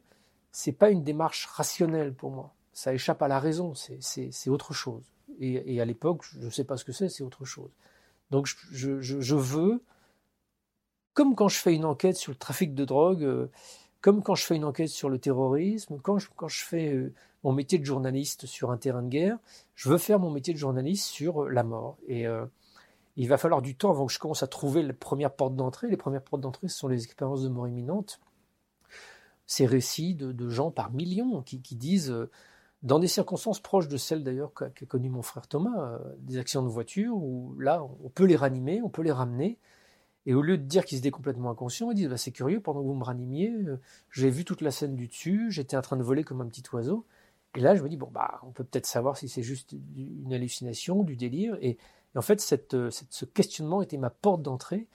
[0.51, 2.53] c'est pas une démarche rationnelle pour moi.
[2.73, 5.03] Ça échappe à la raison, c'est autre chose.
[5.39, 7.71] Et, à l'époque, je ne sais pas ce que c'est, c'est autre chose.
[8.29, 9.81] Donc je, veux,
[11.13, 13.47] comme quand je fais une enquête sur le trafic de drogue, euh,
[14.01, 17.13] comme quand je fais une enquête sur le terrorisme, quand je, quand je fais euh,
[17.43, 19.37] mon métier de journaliste sur un terrain de guerre,
[19.75, 21.97] je veux faire mon métier de journaliste sur euh, la mort.
[22.07, 22.25] Et
[23.15, 25.87] il va falloir du temps avant que je commence à trouver les premières portes d'entrée.
[25.87, 28.19] Les premières portes d'entrée, ce sont les expériences de mort imminente.
[29.45, 32.13] Ces récits de, gens par millions qui, qui disent
[32.83, 36.63] dans des circonstances proches de celles d'ailleurs qu'a connu mon frère Thomas, euh, des accidents
[36.63, 39.59] de voiture où là, on peut les ranimer, on peut les ramener.
[40.25, 42.81] Et au lieu de dire qu'ils étaient complètement inconscients, ils disent bah, C'est curieux, pendant
[42.81, 43.79] que vous me ranimiez, euh,
[44.11, 46.63] j'ai vu toute la scène du dessus, j'étais en train de voler comme un petit
[46.73, 47.05] oiseau.
[47.55, 50.33] Et là, je me dis Bon, bah, on peut peut-être savoir si c'est juste une
[50.33, 51.57] hallucination, du délire.
[51.61, 51.77] Et,
[52.15, 52.39] en fait,
[52.73, 54.87] euh, cette, ce questionnement était ma porte d'entrée.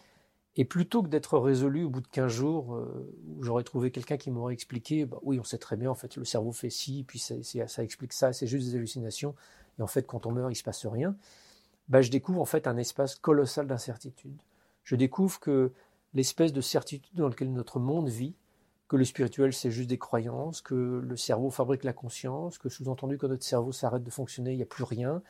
[0.57, 4.31] Et plutôt que d'être résolu au bout de 15 jours, euh, j'aurais trouvé quelqu'un qui
[4.31, 7.19] m'aurait expliqué, bah, oui, on sait très bien, en fait, le cerveau fait ci, puis
[7.19, 7.35] ça,
[7.67, 9.35] ça explique ça, c'est juste des hallucinations,
[9.79, 11.17] et en fait, quand on meurt, il se passe rien,
[11.89, 14.41] bah, je découvre en fait un espace colossal d'incertitude.
[14.85, 15.73] Je découvre que
[16.15, 18.35] l'espèce de certitude dans laquelle notre monde vit,
[18.89, 23.19] que le spirituel c'est juste des croyances, que le cerveau fabrique la conscience, que sous-entendu
[23.19, 25.23] quand notre cerveau s'arrête de fonctionner, il n'y a plus rien,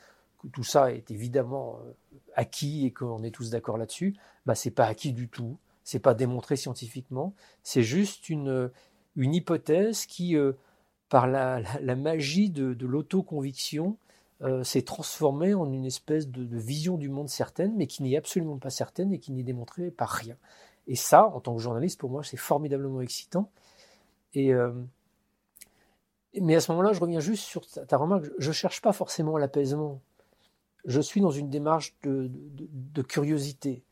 [0.52, 1.92] tout ça est évidemment euh,
[2.34, 4.16] acquis et qu'on est tous d'accord là-dessus,
[4.46, 8.70] bah c'est pas acquis du tout, c'est pas démontré scientifiquement, c'est juste une,
[9.16, 10.52] une hypothèse qui, euh,
[11.08, 11.62] par la,
[11.96, 13.96] magie de, l'autoconviction,
[14.42, 18.16] euh, s'est transformée en une espèce de, de, vision du monde certaine, mais qui n'est
[18.16, 20.36] absolument pas certaine et qui n'est démontrée par rien.
[20.86, 23.50] Et ça, en tant que journaliste, pour moi, c'est formidablement excitant.
[24.34, 24.52] Et
[26.40, 28.26] mais à ce moment-là, je reviens juste sur ta, ta remarque.
[28.38, 30.00] Je ne cherche pas forcément l'apaisement
[30.84, 33.82] je suis dans une démarche de, curiosité.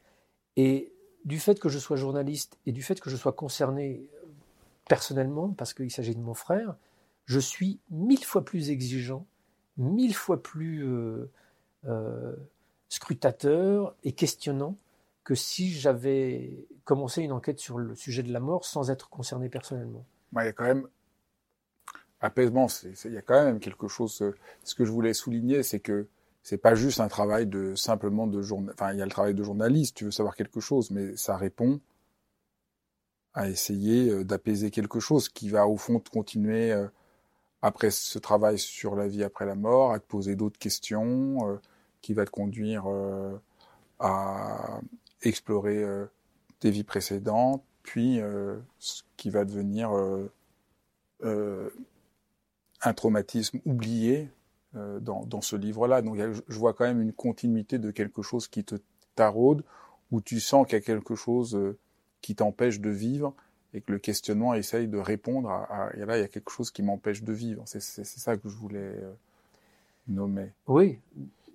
[0.56, 0.92] Et
[1.24, 4.08] du fait que je sois journaliste et du fait que je sois concerné
[4.88, 6.76] personnellement, parce qu'il s'agit de mon frère,
[7.24, 9.26] je suis mille fois plus exigeant,
[9.76, 11.30] mille fois plus euh,
[11.86, 12.36] euh,
[12.88, 14.76] scrutateur et questionnant
[15.24, 19.48] que si j'avais commencé une enquête sur le sujet de la mort sans être concerné
[19.48, 20.04] personnellement.
[20.32, 20.88] il y a quand même
[22.20, 22.66] apaisement,
[23.04, 24.20] il y a quand même quelque chose.
[24.22, 26.06] Euh, ce que je voulais souligner, c'est que
[26.42, 28.74] c'est pas juste un travail de simplement de journal.
[28.74, 31.36] Enfin, il y a le travail de journaliste, tu veux savoir quelque chose, mais ça
[31.36, 31.80] répond
[33.34, 36.88] à essayer euh, d'apaiser quelque chose qui va au fond continuer euh,
[37.62, 41.56] après ce travail sur la vie après la mort, à te poser d'autres questions, euh,
[42.00, 42.84] qui va te conduire
[44.00, 44.80] à
[45.22, 45.86] explorer
[46.58, 48.20] tes vies précédentes, puis
[48.80, 49.92] ce qui va devenir
[51.22, 54.32] un traumatisme oublié
[54.76, 56.02] euh, dans, dans, ce livre-là.
[56.02, 58.76] Donc je vois quand même une continuité de quelque chose qui te,
[59.14, 59.64] taraude,
[60.10, 61.78] où tu sens qu'il y a quelque chose euh,
[62.20, 63.34] qui t'empêche de vivre
[63.74, 66.70] et que le questionnement essaye de répondre à, à là il y a quelque chose
[66.70, 67.62] qui m'empêche de vivre.
[67.66, 69.12] C'est ça que je voulais euh,
[70.08, 70.52] nommer.
[70.66, 70.98] Oui.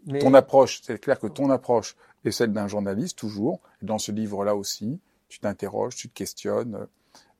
[0.06, 0.19] Mais...
[0.19, 3.60] Ton approche, c'est clair que ton approche est celle d'un journaliste toujours.
[3.82, 6.88] Et dans ce livre-là aussi, tu t'interroges, tu te questionnes,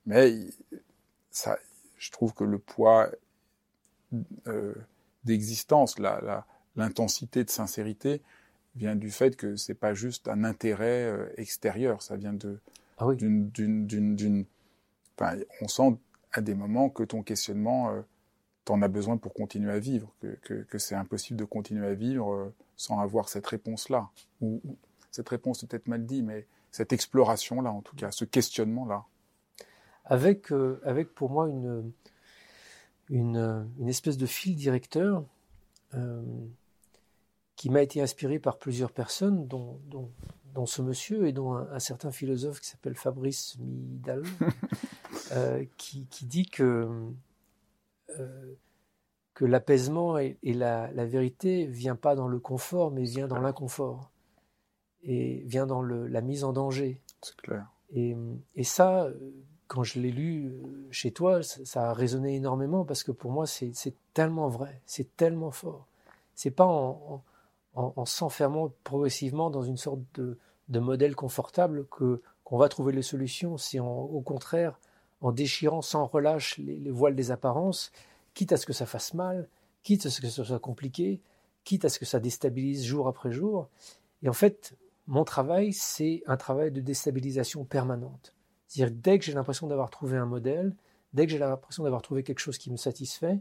[0.06, 0.48] mais
[1.32, 1.58] ça,
[1.98, 3.10] je trouve que le poids
[4.48, 4.74] euh,
[5.24, 5.98] d'existence,
[6.76, 8.22] l'intensité de sincérité
[8.76, 12.60] vient du fait que c'est pas juste un intérêt euh, extérieur, ça vient de
[13.00, 14.46] ah d'une d'une
[15.20, 15.98] enfin, on sent
[16.32, 18.02] à des moments que ton questionnement euh,
[18.68, 21.94] t'en as besoin pour continuer à vivre, que, que, que c'est impossible de continuer à
[21.94, 24.10] vivre euh, sans avoir cette réponse-là.
[24.42, 24.62] Ou,
[25.10, 29.06] cette réponse peut-être mal dit, mais cette exploration-là, en tout cas, ce questionnement-là.
[30.04, 31.92] Avec, euh, avec pour moi une,
[33.10, 35.24] une, une, espèce de fil directeur
[35.94, 36.22] euh,
[37.56, 40.12] qui m'a été inspiré par plusieurs personnes, dont, dont,
[40.54, 44.24] dont ce monsieur et dont un, certain philosophe qui s'appelle Fabrice Midal,
[45.32, 46.90] euh, qui, qui, dit que
[48.20, 48.54] euh,
[49.34, 54.12] que l'apaisement et, la, la, vérité vient pas dans le confort, mais vient dans l'inconfort
[55.04, 57.02] et vient dans le, la mise en danger.
[57.22, 57.68] C'est clair.
[57.92, 58.16] Et,
[58.56, 59.10] et, ça,
[59.68, 60.54] quand je l'ai lu
[60.92, 63.74] chez toi, ça, a résonné énormément parce que pour moi, c'est
[64.14, 65.88] tellement vrai, c'est tellement fort.
[66.36, 67.24] C'est pas en,
[67.76, 70.38] en, en s'enfermant progressivement dans une sorte de,
[70.80, 73.58] modèle confortable que qu'on va trouver les solutions.
[73.58, 74.80] C'est au contraire
[75.22, 77.92] en déchirant sans relâche les, voiles des apparences,
[78.34, 79.50] quitte à ce que ça fasse mal,
[79.84, 81.22] quitte à ce que ce soit compliqué,
[81.64, 83.70] quitte à ce que ça déstabilise jour après jour.
[84.24, 84.76] Et en fait,
[85.08, 88.34] mon travail, c'est un travail de déstabilisation permanente.
[88.68, 90.76] C'est-à-dire dès que j'ai l'impression d'avoir trouvé un modèle,
[91.14, 93.40] dès que j'ai l'impression d'avoir trouvé quelque chose qui me satisfait,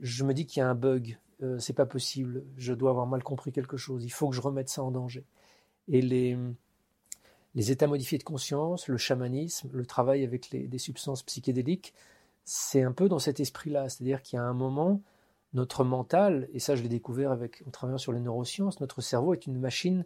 [0.00, 3.06] je me dis qu'il y a un bug, euh, c'est pas possible, je dois avoir
[3.06, 5.24] mal compris quelque chose, il faut que je remette ça en danger.
[5.88, 6.36] Et les,
[7.54, 11.94] états modifiés de conscience, le chamanisme, le travail avec les, des substances psychédéliques,
[12.44, 13.88] c'est un peu dans cet esprit-là.
[13.88, 15.02] C'est-à-dire qu'il y a un moment,
[15.52, 19.34] notre mental, et ça je l'ai découvert avec, en travaillant sur les neurosciences, notre cerveau
[19.34, 20.04] est une machine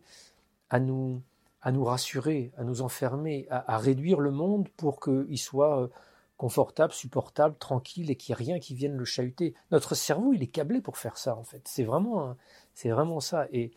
[0.70, 1.22] à nous,
[1.62, 5.88] à nous rassurer, à nous enfermer, à, réduire le monde pour qu'il soit euh,
[6.37, 9.55] confortable, supportable, tranquille et qu'il n'y ait rien qui vienne le chahuter.
[9.70, 11.62] Notre cerveau, il est câblé pour faire ça, en fait.
[11.66, 12.35] C'est vraiment,
[12.73, 13.46] c'est vraiment ça.
[13.53, 13.73] Et,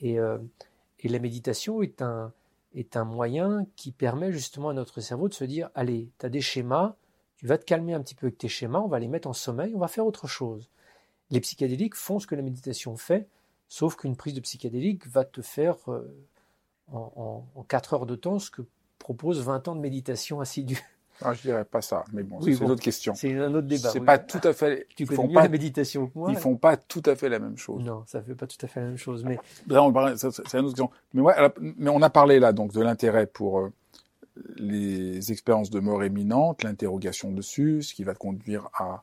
[0.00, 0.38] et, euh,
[1.00, 2.32] et la méditation est un,
[2.74, 6.28] est un moyen qui permet justement à notre cerveau de se dire, allez, tu as
[6.28, 6.96] des schémas,
[7.36, 9.32] tu vas te calmer un petit peu avec tes schémas, on va les mettre en
[9.32, 10.70] sommeil, on va faire autre chose.
[11.30, 13.28] Les psychédéliques font ce que la méditation fait,
[13.68, 16.02] sauf qu'une prise de psychédélique va te faire euh,
[16.92, 18.62] en, en, 4 heures de temps ce que
[18.98, 20.82] propose 20 ans de méditation assidue.
[21.22, 23.14] Ah, je dirais pas ça, mais bon, c'est une autre question.
[23.14, 23.90] C'est un autre débat.
[23.90, 24.88] C'est pas tout à fait.
[24.96, 26.30] Tu connais mieux pas, la méditation que moi.
[26.32, 27.84] Ils font pas tout à fait la même chose.
[27.84, 29.38] Non, ça fait pas tout à fait la même chose, mais.
[29.68, 30.90] c'est une autre question.
[31.12, 33.72] Mais ouais, mais on a parlé là donc de l'intérêt pour euh,
[34.56, 39.02] les expériences de mort imminente, l'interrogation dessus, ce qui va conduire à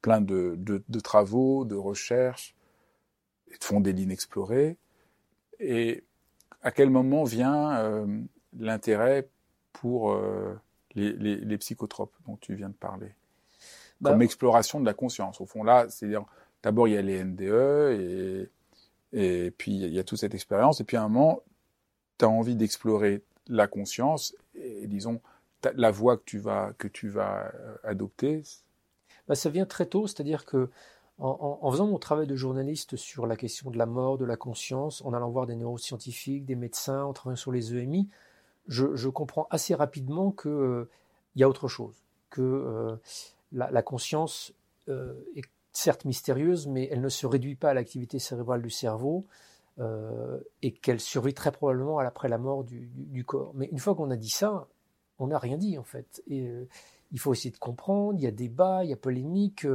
[0.00, 2.54] plein de, de, de travaux, de recherches,
[3.52, 4.78] et de fonder l'inexploré.
[5.58, 6.04] Et
[6.62, 8.06] à quel moment vient euh,
[8.58, 9.28] l'intérêt
[9.72, 10.58] pour euh,
[10.94, 13.14] les, les, les, psychotropes dont tu viens de parler?
[14.00, 15.40] Bah, Comme exploration de la conscience.
[15.40, 16.10] Au fond, là, c'est
[16.62, 18.50] d'abord il y a les NDE et,
[19.12, 20.80] et puis il y a toute cette expérience.
[20.80, 21.42] Et puis à un moment,
[22.18, 25.20] tu as envie d'explorer la conscience et disons
[25.74, 28.42] la voie que tu vas que tu vas euh, adopter.
[29.28, 30.70] Bah, ça vient très tôt, c'est-à-dire que
[31.20, 35.02] en, faisant mon travail de journaliste sur la question de la mort, de la conscience,
[35.04, 38.08] en allant voir des neuroscientifiques, des médecins, en travaillant sur les EMI,
[38.66, 40.90] je, comprends assez rapidement qu'il euh,
[41.36, 41.94] y a autre chose,
[42.30, 42.96] que euh,
[43.52, 44.54] la, conscience
[44.88, 49.26] euh, est certes mystérieuse, mais elle ne se réduit pas à l'activité cérébrale du cerveau
[50.60, 53.52] et qu'elle survit très probablement après la mort du, corps.
[53.54, 54.68] Mais une fois qu'on a dit ça,
[55.18, 56.22] on n'a rien dit en fait.
[56.28, 56.52] Et
[57.12, 59.66] il faut essayer de comprendre, il y a débat, il y a polémique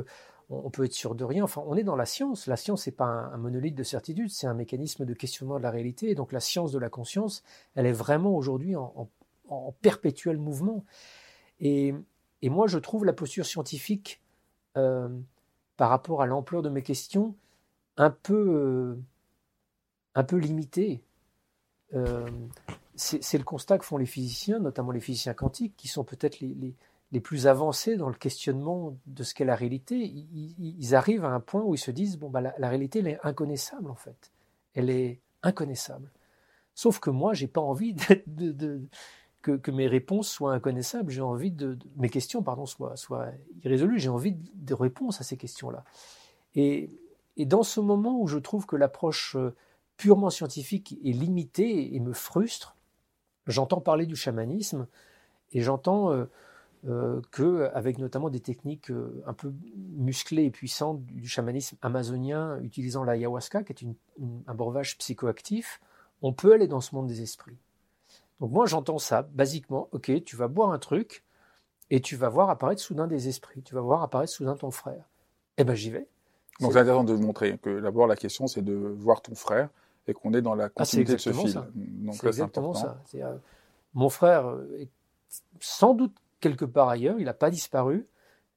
[0.50, 1.44] on, peut être sûr de rien.
[1.44, 2.48] Enfin, on est dans la science.
[2.48, 5.72] La science, n'est pas un, monolithe de certitude, c'est un mécanisme de questionnement de la
[5.72, 6.10] réalité.
[6.10, 7.44] Et donc, la science de la conscience,
[7.76, 9.10] elle est vraiment aujourd'hui en,
[9.82, 10.84] perpétuel mouvement.
[11.60, 11.94] Et,
[12.44, 14.22] moi, je trouve la posture scientifique
[14.78, 15.10] euh,
[15.78, 17.36] par rapport à l'ampleur de mes questions
[17.98, 18.98] un peu,
[20.16, 21.02] euh, limitée.
[21.94, 22.30] Euh,
[22.96, 26.76] c'est le constat que font les physiciens, notamment les physiciens quantiques, qui sont peut-être les
[27.22, 31.62] plus avancés dans le questionnement de ce qu'est la réalité, ils, arrivent à un point
[31.64, 34.32] où ils se disent bon bah la, réalité elle est inconnaissable en fait,
[34.74, 36.12] elle est inconnaissable.
[36.74, 37.96] Sauf que moi j'ai pas envie
[39.42, 43.28] que, mes réponses soient inconnaissables, j'ai envie de, mes questions pardon soient, soient
[43.64, 45.84] irrésolues, j'ai envie de, réponses à ces questions là.
[46.56, 46.90] Et,
[47.38, 49.56] dans ce moment où je trouve que l'approche euh,
[49.98, 52.76] purement scientifique est limité et me frustre.
[53.48, 54.88] J'entends parler du chamanisme
[55.52, 56.26] et j'entends euh,
[56.88, 59.52] euh, que, avec notamment des techniques euh, un peu
[59.98, 63.88] musclées et puissantes du chamanisme amazonien, utilisant l'ayahuasca, qui est
[64.46, 65.82] un breuvage psychoactif,
[66.22, 67.58] on peut aller dans ce monde des esprits.
[68.40, 71.24] Donc moi j'entends ça, basiquement, ok, tu vas boire un truc
[71.90, 75.10] et tu vas voir apparaître soudain des esprits, tu vas voir apparaître soudain ton frère.
[75.58, 76.08] Eh ben j'y vais.
[76.60, 79.70] Donc c'est intéressant de montrer que d'abord la question c'est de voir ton frère
[80.08, 81.62] et qu'on est dans la ah, continuité de ce fil.
[81.74, 83.02] Donc c'est exactement ça.
[83.16, 83.38] Euh,
[83.96, 84.90] mon frère est
[85.60, 86.16] sans doute
[86.46, 88.06] quelque part ailleurs, il n'a pas disparu.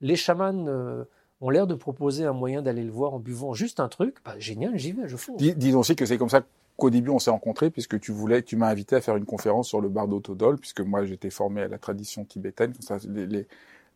[0.03, 1.05] Les chamans euh,
[1.41, 4.19] ont l'air de proposer un moyen d'aller le voir en buvant juste un truc.
[4.27, 5.41] Bah, génial, j'y vais, je fonce.
[5.41, 6.43] disons aussi que c'est comme ça
[6.77, 9.69] qu'au début on s'est rencontrés, puisque tu voulais, tu m'as invité à faire une conférence
[9.69, 12.75] sur le bardo todol, puisque moi j'étais formé à la tradition tibétaine.
[12.81, 13.47] ça, les, les,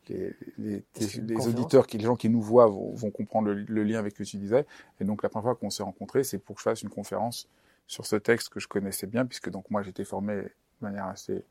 [0.08, 4.22] les, les auditeurs, qui, les gens qui nous voient vont, comprendre le, lien avec ce
[4.22, 4.64] que tu disais.
[5.00, 7.46] Et donc la première fois qu'on s'est rencontrés, c'est pour que je fasse une conférence
[7.86, 11.44] sur ce texte que je connaissais bien, puisque donc moi j'étais formé de manière assez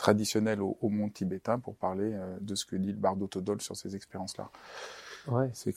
[0.00, 3.76] traditionnel au, monde tibétain pour parler euh, de ce que dit le Bardo Todol sur
[3.76, 4.50] ces expériences-là.
[5.28, 5.50] Ouais.
[5.52, 5.74] C'est,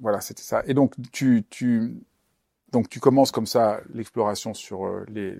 [0.00, 0.62] voilà, c'était ça.
[0.66, 2.00] Et donc tu, tu,
[2.70, 5.36] donc tu commences comme ça l'exploration sur euh, les,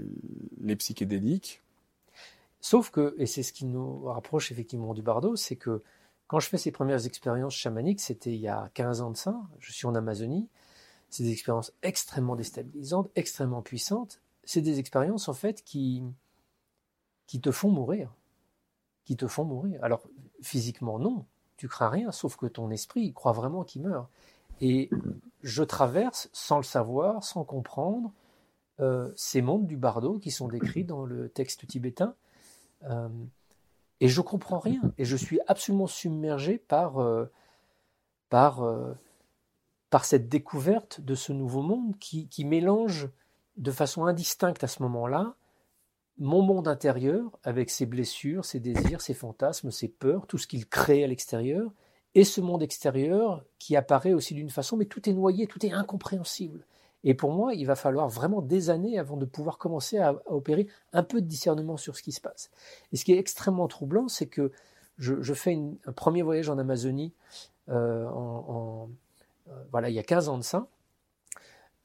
[0.60, 1.62] les psychédéliques.
[2.60, 5.82] Sauf que, et c'est ce qui nous rapproche effectivement du Bardo, c'est que
[6.26, 9.40] quand je fais ces premières expériences chamaniques, c'était il y a 15 ans de ça,
[9.58, 10.50] je suis en Amazonie,
[11.08, 14.20] c'est des expériences extrêmement déstabilisantes, extrêmement puissantes.
[14.44, 16.02] C'est des expériences en fait qui,
[17.26, 18.14] qui te font mourir.
[19.04, 19.82] Qui te font mourir.
[19.82, 20.02] Alors,
[20.42, 24.08] physiquement, non, tu crains rien, sauf que ton esprit croit vraiment qu'il meurt.
[24.60, 24.90] Et
[25.42, 28.12] je traverse, sans le savoir, sans comprendre,
[28.80, 32.14] euh, ces mondes du bardo qui sont décrits dans le texte tibétain.
[32.84, 33.08] Euh,
[34.00, 34.92] et je comprends rien.
[34.98, 37.26] Et je suis absolument submergé par, euh,
[38.28, 38.64] par,
[39.90, 43.08] par cette découverte de ce nouveau monde qui, qui mélange
[43.56, 45.36] de façon indistincte à ce moment-là
[46.18, 50.66] mon monde intérieur, avec ses blessures, ses désirs, ses fantasmes, ses peurs, tout ce qu'il
[50.68, 51.70] crée à l'extérieur,
[52.14, 55.72] et ce monde extérieur qui apparaît aussi d'une façon, mais tout est noyé, tout est
[55.72, 56.66] incompréhensible.
[57.04, 60.68] Et pour moi, il va falloir vraiment des années avant de pouvoir commencer à, opérer
[60.92, 62.50] un peu de discernement sur ce qui se passe.
[62.92, 64.52] Et ce qui est extrêmement troublant, c'est que
[64.98, 67.12] je, fais un premier voyage en Amazonie
[67.68, 68.88] euh, en,
[69.48, 70.68] euh, voilà, il y a 15 ans de ça,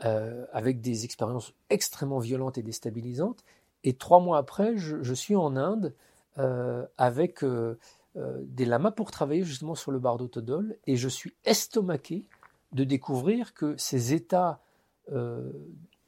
[0.05, 3.43] euh, avec des expériences extrêmement violentes et déstabilisantes.
[3.83, 5.93] Et trois mois après, je, suis en Inde
[6.39, 7.77] euh, avec euh,
[8.15, 12.25] euh, des lamas pour travailler justement sur le bardo todol, et je suis estomaqué
[12.73, 14.59] de découvrir que ces états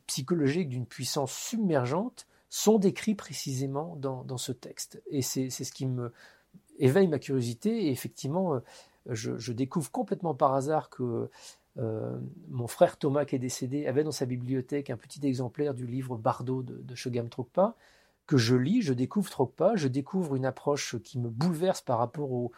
[0.08, 5.02] psychologiques d'une puissance submergente sont décrits précisément dans, ce texte.
[5.10, 6.12] Et c'est ce qui me
[6.80, 8.60] éveille ma curiosité, et effectivement,
[9.06, 11.30] je, je découvre complètement par hasard que
[11.78, 12.18] euh,
[12.50, 16.18] mon frère Thomas, qui est décédé, avait dans sa bibliothèque un petit exemplaire du livre
[16.18, 17.76] Bardo de, de Shogam Trokpa,
[18.30, 22.32] que je lis, je découvre Trokpa, je découvre une approche qui me bouleverse par rapport
[22.32, 22.52] aux,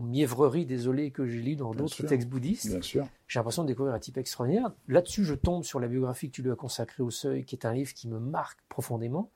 [0.00, 2.82] mièvreries, désolé, que j'ai lu dans d'autres textes bouddhistes.
[2.82, 4.72] J'ai l'impression de découvrir un type extraordinaire.
[4.88, 7.64] Là-dessus, je tombe sur la biographie que tu lui as consacrée au Seuil, qui est
[7.64, 9.30] un livre qui me marque profondément.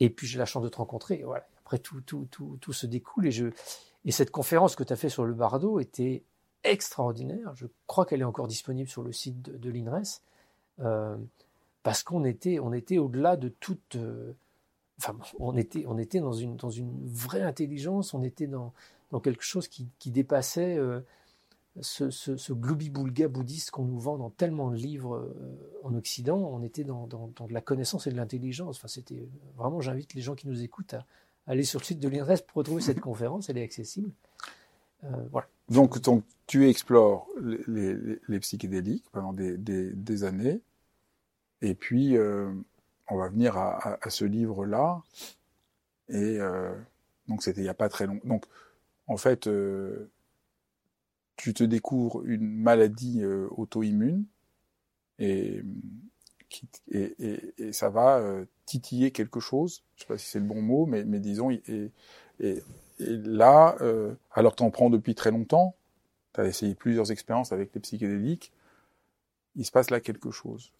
[0.00, 1.22] Et puis j'ai la chance de te rencontrer.
[1.26, 1.46] voilà.
[1.60, 3.26] Après, tout, tout, tout, tout se découle.
[3.26, 3.48] Et, je...
[4.06, 6.24] et cette conférence que tu as faite sur le Bardo était
[6.64, 7.54] extraordinaire.
[7.54, 10.20] Je crois qu'elle est encore disponible sur le site de, l'INRES,
[10.80, 11.16] euh,
[11.82, 13.96] parce qu'on était, on était au-delà de toute.
[13.96, 14.32] Euh,
[14.98, 18.72] enfin, on était, on était dans une, dans une vraie intelligence, on était dans,
[19.10, 21.00] dans quelque chose qui, qui dépassait euh,
[21.80, 25.34] ce, ce, ce gloubi-boulga bouddhiste qu'on nous vend dans tellement de livres
[25.82, 26.38] en Occident.
[26.38, 28.76] On était dans, dans, dans, de la connaissance et de l'intelligence.
[28.76, 31.06] Enfin, c'était vraiment, j'invite les gens qui nous écoutent à
[31.46, 34.10] aller sur le site de l'INRES pour retrouver cette conférence, elle est accessible.
[35.30, 35.48] Voilà.
[35.68, 35.98] Donc,
[36.46, 40.60] tu explores les, psychédéliques pendant des, années,
[41.62, 42.52] et puis euh,
[43.08, 45.02] on va venir à, ce livre-là,
[46.08, 46.74] et euh,
[47.28, 48.28] donc c'était il n'y a pas très longtemps.
[48.28, 48.44] Donc,
[49.06, 50.10] en fait, euh,
[51.36, 54.24] tu te découvres une maladie auto-immune,
[55.18, 55.62] et,
[56.90, 58.22] et, ça va
[58.66, 61.50] titiller quelque chose, je ne sais pas si c'est le bon mot, mais, mais disons,
[61.50, 61.92] et,
[63.02, 65.74] et là, euh, alors tu en prends depuis très longtemps,
[66.34, 68.52] tu as essayé plusieurs expériences avec les psychédéliques,
[69.56, 70.72] il se passe là quelque chose.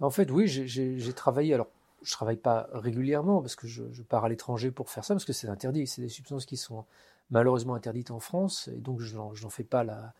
[0.00, 1.54] En fait, oui, j'ai travaillé.
[1.54, 1.68] Alors,
[2.02, 5.32] je travaille pas régulièrement parce que je, pars à l'étranger pour faire ça parce que
[5.32, 5.86] c'est interdit.
[5.86, 6.84] C'est des substances qui sont
[7.30, 10.12] malheureusement interdites en France et donc je n'en fais pas la,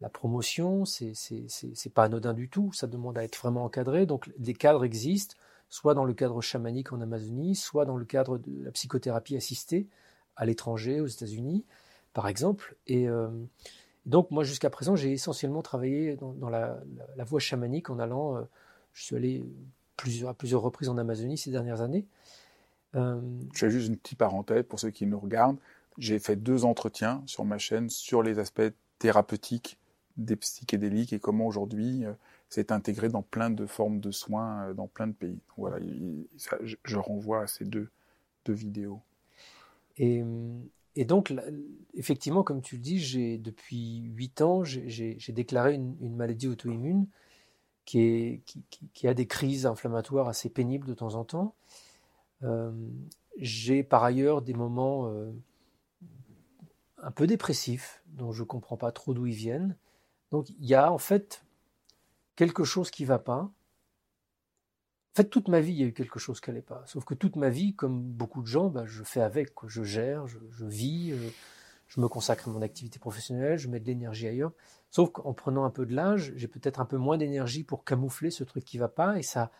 [0.00, 0.84] la promotion.
[0.84, 2.72] C'est pas anodin du tout.
[2.72, 4.06] Ça demande à être vraiment encadré.
[4.06, 5.34] Donc, des cadres existent,
[5.68, 9.88] soit dans le cadre chamanique en Amazonie, soit dans le cadre de la psychothérapie assistée
[10.36, 11.64] à l'étranger, aux États-Unis,
[12.12, 12.76] par exemple.
[12.86, 13.28] Et euh,
[14.04, 16.78] donc, moi, jusqu'à présent, j'ai essentiellement travaillé dans, la,
[17.24, 18.36] voie chamanique en allant.
[18.36, 18.42] Euh,
[18.92, 19.44] je suis allé
[20.26, 22.06] à plusieurs reprises en Amazonie ces dernières années.
[22.94, 23.20] Euh...
[23.52, 25.58] Je fais juste une petite parenthèse pour ceux qui nous regardent.
[25.98, 29.78] J'ai fait deux entretiens sur ma chaîne sur les aspects thérapeutiques
[30.16, 32.04] des psychédéliques et comment aujourd'hui
[32.48, 35.38] c'est intégré dans plein de formes de soins dans plein de pays.
[35.56, 35.78] voilà,
[36.62, 37.88] je, renvoie à ces deux
[38.46, 39.02] vidéos.
[39.98, 41.32] Et, donc,
[41.94, 47.06] effectivement, comme tu le dis, j'ai depuis huit ans, j'ai déclaré une, maladie auto-immune
[47.84, 48.42] qui,
[49.04, 51.54] a des crises inflammatoires assez pénibles de temps en temps.
[52.42, 52.72] Euh,
[53.38, 55.30] j'ai par ailleurs des moments euh,
[56.98, 59.76] un peu dépressifs, dont je ne comprends pas trop d'où ils viennent.
[60.30, 61.44] Donc il y a en fait
[62.34, 63.50] quelque chose qui ne va pas.
[65.16, 66.82] En fait, toute ma vie, il y a eu quelque chose qui n'allait pas.
[66.84, 70.26] Sauf que toute ma vie, comme beaucoup de gens, bah, je fais avec, je gère,
[70.26, 71.30] je, vis, euh,
[71.88, 74.52] je me consacre à mon activité professionnelle, je mets de l'énergie ailleurs.
[74.90, 78.30] Sauf qu'en prenant un peu de l'âge, j'ai peut-être un peu moins d'énergie pour camoufler
[78.30, 79.50] ce truc qui va pas, et ça,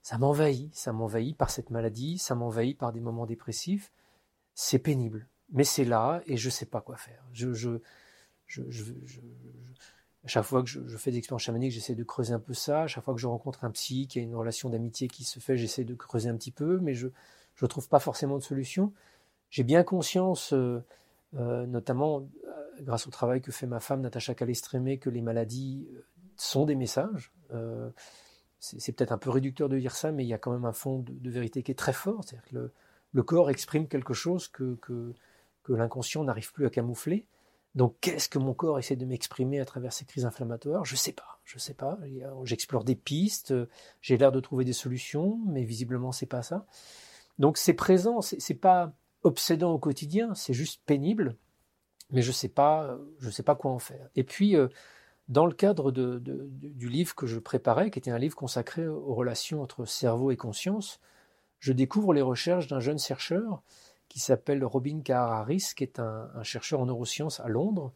[0.00, 0.72] ça m'envahit.
[0.76, 3.90] Ça m'envahit par cette maladie, ça m'envahit par des moments dépressifs.
[4.54, 7.24] C'est pénible, mais c'est là, et je ne sais pas quoi faire.
[7.32, 7.80] Je, je,
[8.46, 9.20] je, je
[10.26, 12.86] chaque fois que je, fais des expériences chamaniques, j'essaie de creuser un peu ça.
[12.86, 15.56] Chaque fois que je rencontre un psy, qui a une relation d'amitié qui se fait,
[15.56, 17.08] j'essaie de creuser un petit peu, mais je
[17.60, 18.92] ne trouve pas forcément de solution.
[19.48, 20.84] J'ai bien conscience, euh,
[21.36, 25.88] euh, notamment euh, grâce au travail que fait ma femme, Natacha Calestrémé, que les maladies
[26.36, 27.32] sont des messages.
[28.58, 30.72] C'est peut-être un peu réducteur de dire ça, mais il y a quand même un
[30.72, 32.22] fond de, vérité qui est très fort.
[32.22, 32.70] C'est-à-dire que
[33.12, 35.14] le, corps exprime quelque chose que
[35.68, 37.24] l'inconscient n'arrive plus à camoufler.
[37.74, 40.84] Donc, qu'est-ce que mon corps essaie de m'exprimer à travers ces crises inflammatoires?
[40.84, 41.98] Je sais pas, je sais pas.
[42.44, 43.54] J'explore des pistes,
[44.00, 46.66] j'ai l'air de trouver des solutions, mais visiblement c'est pas ça.
[47.38, 48.92] Donc, c'est présent, c'est pas
[49.22, 51.36] obsédant au quotidien, c'est juste pénible,
[52.10, 54.08] mais je sais pas, je sais pas quoi en faire.
[54.16, 54.56] Et puis,
[55.28, 59.62] dans le cadre du livre que je préparais, qui était un livre consacré aux relations
[59.62, 61.00] entre cerveau et conscience,
[61.60, 63.62] je découvre les recherches d'un jeune chercheur
[64.10, 67.92] qui s'appelle Robin Carr Harris, qui est un, chercheur en neurosciences à Londres,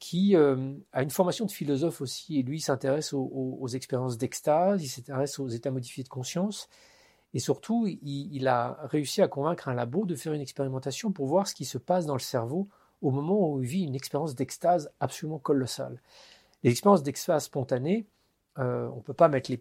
[0.00, 4.88] qui euh, a une formation de philosophe aussi, et lui s'intéresse aux, expériences d'extase, il
[4.88, 6.68] s'intéresse aux états modifiés de conscience,
[7.34, 11.46] et surtout, il, a réussi à convaincre un labo de faire une expérimentation pour voir
[11.46, 12.68] ce qui se passe dans le cerveau
[13.00, 16.00] au moment où il vit une expérience d'extase absolument colossale.
[16.64, 18.06] Les expériences d'extase spontanée,
[18.58, 19.60] euh, on ne peut pas mettre les,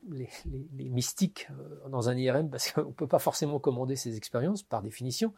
[0.75, 4.61] les mystiques euh, dans un IRM parce qu'on ne peut pas forcément commander ces expériences
[4.61, 5.33] par définition.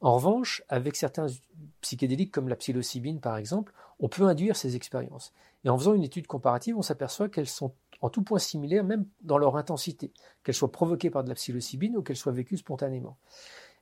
[0.00, 1.26] En revanche, avec certains
[1.80, 5.32] psychédéliques comme la psilocybine par exemple, on peut induire ces expériences.
[5.64, 9.04] Et en faisant une étude comparative, on s'aperçoit qu'elles sont en tout point similaires, même
[9.20, 13.18] dans leur intensité, qu'elles soient provoquées par de la psilocybine ou qu'elles soient vécues spontanément.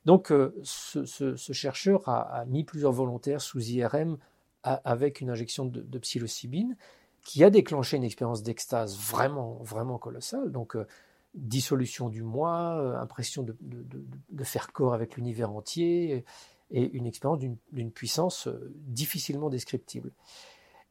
[0.05, 4.17] Donc, euh, ce, chercheur a, mis plusieurs volontaires sous IRM
[4.63, 6.75] avec une injection de, de, psilocybine
[7.23, 10.51] qui a déclenché une expérience d'extase vraiment, vraiment colossale.
[10.51, 10.85] Donc, euh,
[11.33, 16.25] dissolution du moi, euh, impression de, de, de, de faire corps avec l'univers entier,
[16.71, 20.11] et une expérience d'une puissance euh, difficilement descriptible.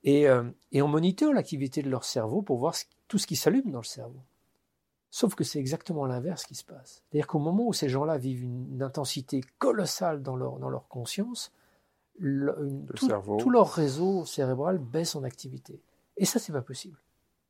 [0.04, 3.36] Et, euh, et on monitore l'activité de leur cerveau pour voir ce, tout ce qui
[3.36, 4.20] s'allume dans le cerveau.
[5.10, 7.02] Sauf que c'est exactement l'inverse qui se passe.
[7.10, 10.86] C'est-à-dire qu'au moment où ces gens-là vivent une, une, intensité colossale dans leur, dans leur
[10.88, 11.52] conscience,
[12.18, 13.36] le, une, le tout, cerveau.
[13.38, 15.80] tout leur réseau cérébral baisse en activité.
[16.16, 16.98] Et ça, c'est pas possible.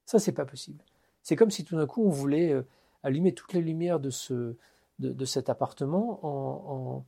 [0.07, 0.85] Ça, c'est pas possible.
[1.23, 2.55] C'est comme si tout d'un coup on voulait
[3.03, 4.57] allumer toutes les lumières de, ce,
[4.99, 7.05] de, cet appartement en,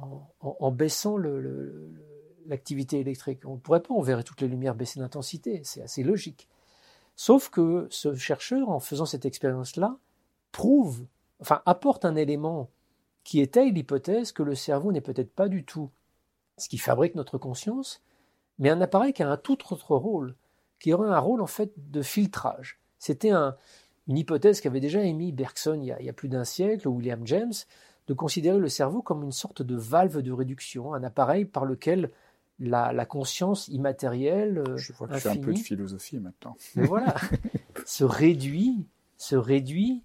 [0.00, 1.16] en, en, en baissant
[2.46, 3.46] l'activité électrique.
[3.46, 6.48] On ne pourrait pas, on verrait toutes les lumières baisser d'intensité, c'est assez logique.
[7.16, 9.98] Sauf que ce chercheur, en faisant cette expérience-là,
[10.52, 11.04] prouve,
[11.40, 12.70] enfin apporte un élément
[13.24, 15.90] qui étaye l'hypothèse que le cerveau n'est peut-être pas du tout
[16.56, 18.02] ce qui fabrique notre conscience,
[18.58, 20.36] mais un appareil qui a un tout autre rôle,
[20.78, 22.80] qui aurait un rôle en fait de filtrage.
[22.98, 23.56] C'était un,
[24.08, 26.88] une hypothèse qu'avait déjà émis Bergson il y a, il y a plus d'un siècle,
[26.88, 27.52] ou William James,
[28.06, 32.10] de considérer le cerveau comme une sorte de valve de réduction, un appareil par lequel
[32.58, 34.62] la, la conscience immatérielle.
[34.76, 36.56] Je vois que infinie, tu fais un peu de philosophie maintenant.
[36.76, 37.14] Mais voilà,
[37.86, 38.86] se réduit,
[39.16, 40.02] se réduit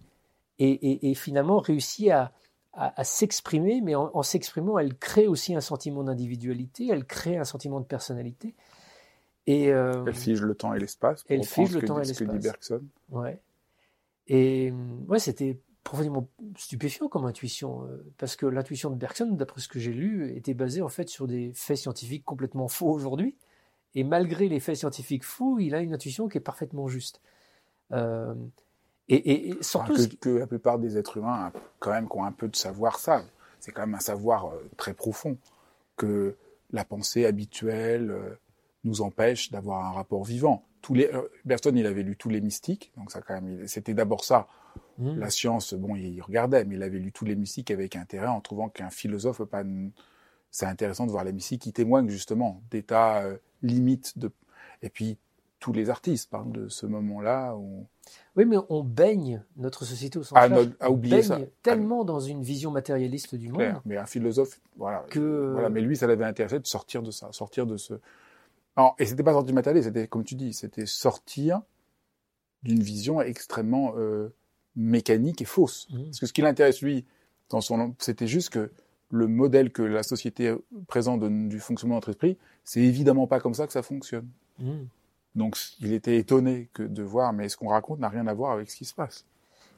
[0.59, 2.31] et, et, et finalement réussit à,
[2.73, 7.37] à, à s'exprimer, mais en, en s'exprimant, elle crée aussi un sentiment d'individualité, elle crée
[7.37, 8.53] un sentiment de personnalité.
[9.47, 11.23] Et euh, elle fige le temps et l'espace.
[11.29, 12.27] Elle fige le temps et l'espace.
[12.27, 12.81] que dit Bergson.
[13.09, 13.39] Ouais.
[14.27, 14.73] Et
[15.07, 19.79] ouais, c'était profondément stupéfiant comme intuition, euh, parce que l'intuition de Bergson, d'après ce que
[19.79, 23.35] j'ai lu, était basée en fait sur des faits scientifiques complètement faux aujourd'hui.
[23.93, 27.21] Et malgré les faits scientifiques faux, il a une intuition qui est parfaitement juste.
[27.91, 28.33] Euh,
[29.07, 32.17] et, et, et, surtout enfin, que, que, la plupart des êtres humains, quand même, qui
[32.17, 33.27] ont un peu de savoir, savent.
[33.59, 35.37] C'est quand même un savoir euh, très profond
[35.95, 36.35] que
[36.71, 38.37] la pensée habituelle euh,
[38.83, 40.63] nous empêche d'avoir un rapport vivant.
[40.85, 43.95] Tous les, euh, Bergson, il avait lu tous les mystiques, donc ça quand même, c'était
[43.95, 44.47] d'abord ça
[44.97, 45.19] Mmh.
[45.19, 48.39] La science, bon, il regardait, mais il avait lu tous les mystiques avec intérêt en
[48.39, 49.63] trouvant qu'un philosophe, pas,
[50.51, 54.31] c'est intéressant de voir les mystiques qui témoignent justement d'états euh, limites de,
[54.81, 55.17] et puis
[55.59, 57.85] tous les artistes parlent de ce moment-là où.
[58.35, 60.47] Oui, mais on baigne notre société au sens à,
[60.79, 61.39] à oublier ça.
[61.63, 63.81] tellement dans une vision matérialiste du monde.
[63.83, 65.51] mais un philosophe, voilà, que...
[65.53, 65.69] voilà.
[65.69, 67.95] Mais lui, ça l'avait intéressé de sortir de ça, sortir de ce.
[68.77, 71.61] Non, et c'était pas sortir du matérialiste, c'était comme tu dis, c'était sortir
[72.63, 74.33] d'une vision extrêmement euh,
[74.75, 75.87] mécanique et fausse.
[75.89, 76.03] Mmh.
[76.05, 77.05] Parce que ce qui l'intéresse, lui,
[77.49, 78.71] dans son, c'était juste que
[79.11, 80.53] le modèle que la société
[80.87, 84.27] présente du fonctionnement de notre esprit, c'est évidemment pas comme ça que ça fonctionne.
[84.59, 84.83] Mmh.
[85.35, 88.51] Donc, il était étonné que de voir, mais ce qu'on raconte n'a rien à voir
[88.51, 89.25] avec ce qui se passe.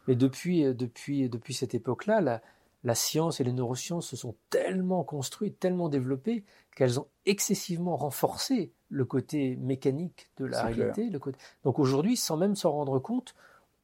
[0.08, 2.42] Mais depuis, euh, depuis, depuis cette époque-là, la,
[2.84, 6.44] la science et les neurosciences se sont tellement construites, tellement développées,
[6.76, 11.10] qu'elles ont excessivement renforcé le côté mécanique de la réalité.
[11.10, 11.38] Le côté...
[11.64, 13.36] Donc aujourd'hui, sans même s'en rendre compte,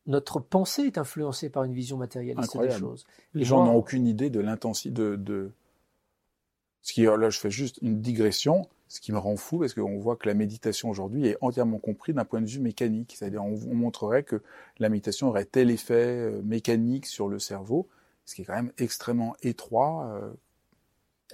[0.05, 3.05] notre pensée est influencée par une vision matérialiste des choses.
[3.33, 5.51] Les gens n'ont aucune idée de l'intensité de,
[6.81, 9.99] Ce qui, là, je fais juste une digression, ce qui me rend fou, parce qu'on
[9.99, 13.15] voit que la méditation aujourd'hui est entièrement comprise d'un point de vue mécanique.
[13.17, 14.41] C'est-à-dire, on, montrerait que
[14.79, 17.87] la méditation aurait tel effet euh, mécanique sur le cerveau,
[18.25, 20.05] ce qui est quand même extrêmement étroit.
[20.13, 20.31] Euh.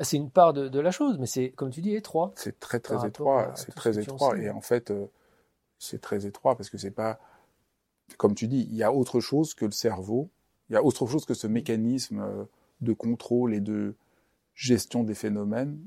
[0.02, 2.32] C'est une part de, la chose, mais c'est, comme tu dis, étroit.
[2.36, 3.52] C'est très, très étroit.
[3.56, 4.38] C'est très étroit.
[4.38, 5.08] Et en fait, euh,
[5.78, 7.20] c'est très étroit parce que c'est pas
[8.18, 10.30] comme tu dis, il y a autre chose que le cerveau,
[10.70, 12.44] il y a autre chose que ce mécanisme euh,
[12.82, 13.96] de contrôle et de
[14.56, 15.80] gestion des phénomènes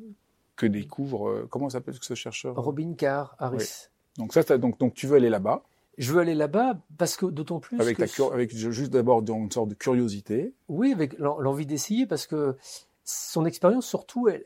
[0.56, 3.88] que découvre, euh, comment s'appelle ce chercheur Robin Carr Harris.
[4.18, 5.62] Donc, ça, donc, donc tu veux aller là-bas
[5.98, 7.78] je veux aller là-bas parce que d'autant plus.
[7.78, 10.54] Avec, avec juste d'abord une sorte de curiosité.
[10.68, 12.56] Oui, avec l'envie d'essayer parce que
[13.04, 14.44] son expérience, surtout, elle,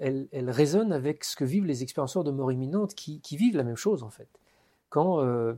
[0.00, 3.64] elle, elle, résonne avec ce que vivent les expérienceurs de mort imminente qui, vivent la
[3.64, 4.28] même chose en fait.
[4.88, 5.54] Quand euh,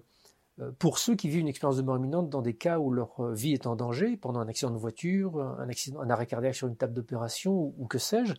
[0.60, 3.20] euh, pour ceux qui vivent une expérience de mort imminente dans des cas où leur
[3.20, 6.54] euh, vie est en danger, pendant un accident de voiture, un, accident, un arrêt cardiaque
[6.54, 8.34] sur une table d'opération ou, que sais-je,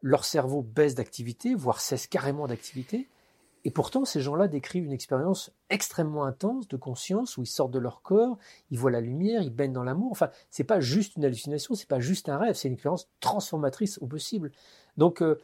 [0.00, 3.08] leur cerveau baisse d'activité, voire cesse carrément d'activité.
[3.64, 7.78] Et pourtant, ces gens-là décrivent une expérience extrêmement intense de conscience où ils sortent de
[7.78, 8.36] leur corps,
[8.70, 10.10] ils voient la lumière, ils baignent dans l'amour.
[10.12, 13.98] Enfin, c'est pas juste une hallucination, c'est pas juste un rêve, c'est une expérience transformatrice
[14.02, 14.52] au possible.
[14.98, 15.40] Donc, euh,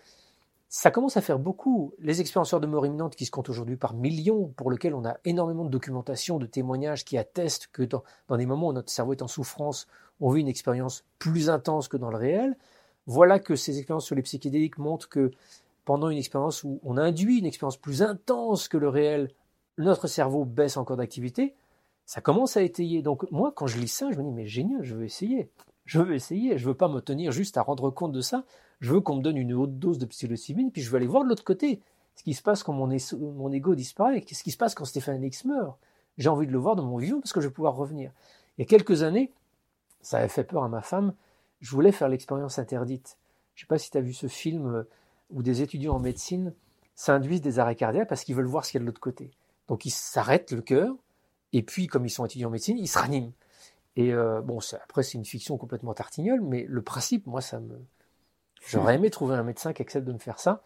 [0.73, 1.95] ça commence à faire beaucoup.
[1.99, 5.17] Les expérienceurs de mort imminente qui se comptent aujourd'hui par millions, pour lesquels on a
[5.25, 8.05] énormément de documentation, de témoignages qui attestent que dans,
[8.37, 9.89] des moments où notre cerveau est en souffrance,
[10.21, 12.57] on vit une expérience plus intense que dans le réel.
[13.07, 15.33] Voilà que ces expériences sur les psychédéliques montrent que
[15.85, 19.31] pendant une expérience où on induit une expérience plus intense que le réel,
[19.79, 21.55] notre cerveau baisse encore d'activité.
[22.07, 23.03] Ça commence à étayer.
[23.03, 25.51] Donc moi, quand je lis ça, je me dis mais génial, je veux essayer.
[25.85, 26.59] Je veux essayer.
[26.59, 28.45] Je veux pas me tenir juste à rendre compte de ça.
[28.81, 31.25] Je veux qu'on me donne une haute dose de psilocybine, puis je veux aller voir
[31.25, 31.81] de l'autre côté.
[32.17, 34.21] Ce qui se passe quand mon, ego disparaît.
[34.23, 35.79] Qu'est-ce qui se passe quand Stéphane X meurt
[36.19, 38.13] J'ai envie de le voir dans mon vivant parce que je vais pouvoir revenir.
[38.59, 39.33] Il y a quelques années,
[40.03, 41.15] ça avait fait peur à ma femme.
[41.61, 43.19] Je voulais faire l'expérience interdite.
[43.55, 44.85] Je ne sais pas si tu as vu ce film
[45.31, 46.55] où des étudiants en médecine
[46.95, 49.31] s'induisent des arrêts cardiaques parce qu'ils veulent voir ce qu'il y a de l'autre côté.
[49.69, 50.95] Donc ils s'arrêtent le cœur,
[51.53, 53.33] et puis comme ils sont étudiants en médecine, ils se raniment.
[53.97, 57.79] Et euh, bon, après c'est une fiction complètement tartignole, mais le principe, moi, ça me,
[58.67, 60.63] J'aurais aimé trouver un médecin qui accepte de me faire ça.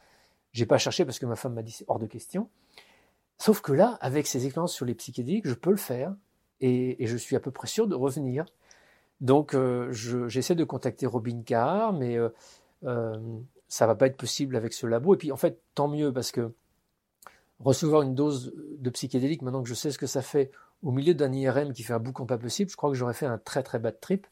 [0.53, 2.49] J'ai pas cherché parce que ma femme m'a dit c'est hors de question.
[3.39, 6.15] Sauf que là, avec ces expériences sur les psychédéliques, je peux le faire
[6.61, 8.45] et, je suis à peu près sûr de revenir.
[9.21, 12.17] Donc, euh, j'essaie de contacter Robin Carr, mais
[12.85, 13.17] euh,
[13.75, 15.15] ça va pas être possible avec ce labo.
[15.15, 16.53] Et puis, en fait, tant mieux parce que
[17.59, 20.53] recevoir une dose de psychédélique, maintenant que je sais ce que ça fait,
[20.85, 23.27] au milieu d'un IRM qui fait un boucan pas possible, je crois que j'aurais fait
[23.27, 24.29] un très très bad trip.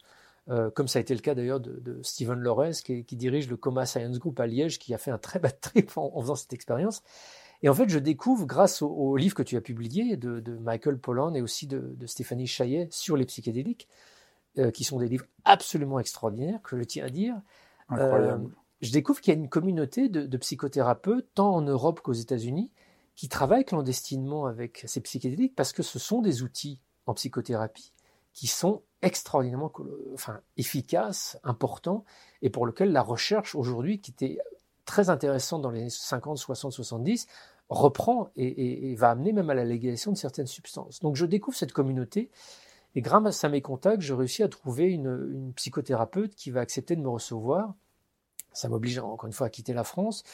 [0.49, 3.57] Euh, comme ça a été le cas d'ailleurs de, de, Steven Lorez, qui, dirige le
[3.57, 6.53] Coma Science Group à Liège, qui a fait un très bad trip en, faisant cette
[6.53, 7.03] expérience.
[7.65, 11.35] Et en fait, je découvre, grâce au, livre que tu as publié de, Michael Pollan
[11.35, 13.89] et aussi de, Stéphanie Chaillet sur les psychédéliques,
[14.59, 17.35] euh, qui sont des livres absolument extraordinaires, que je tiens à dire.
[17.91, 18.39] Euh,
[18.83, 22.73] je découvre qu'il y a une communauté de, psychothérapeutes, tant en Europe qu'aux États-Unis,
[23.15, 27.93] qui travaillent clandestinement avec ces psychédéliques parce que ce sont des outils en psychothérapie
[28.33, 29.73] qui sont extraordinairement
[30.15, 32.05] enfin, efficaces, importants,
[32.41, 34.39] et pour lequel la recherche aujourd'hui, qui était
[34.85, 37.27] très intéressante dans les 50, 60, 70,
[37.69, 41.01] reprend et, va amener même à la légalisation de certaines substances.
[41.01, 42.31] Donc je découvre cette communauté,
[42.95, 47.01] et grâce à mes contacts, je réussis à trouver une, psychothérapeute qui va accepter de
[47.01, 47.75] me recevoir.
[48.53, 50.25] Ça m'oblige encore une fois à quitter la France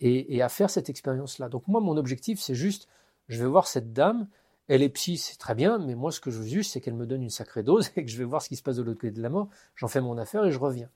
[0.00, 1.48] et, à faire cette expérience-là.
[1.48, 2.88] Donc moi, mon objectif, c'est juste,
[3.28, 4.28] je vais voir cette dame,
[4.68, 6.94] elle est psy, c'est très bien, mais moi, ce que je veux juste, c'est qu'elle
[6.94, 8.82] me donne une sacrée dose et que je vais voir ce qui se passe de
[8.82, 9.48] l'autre côté de la mort.
[9.76, 10.90] J'en fais mon affaire et je reviens.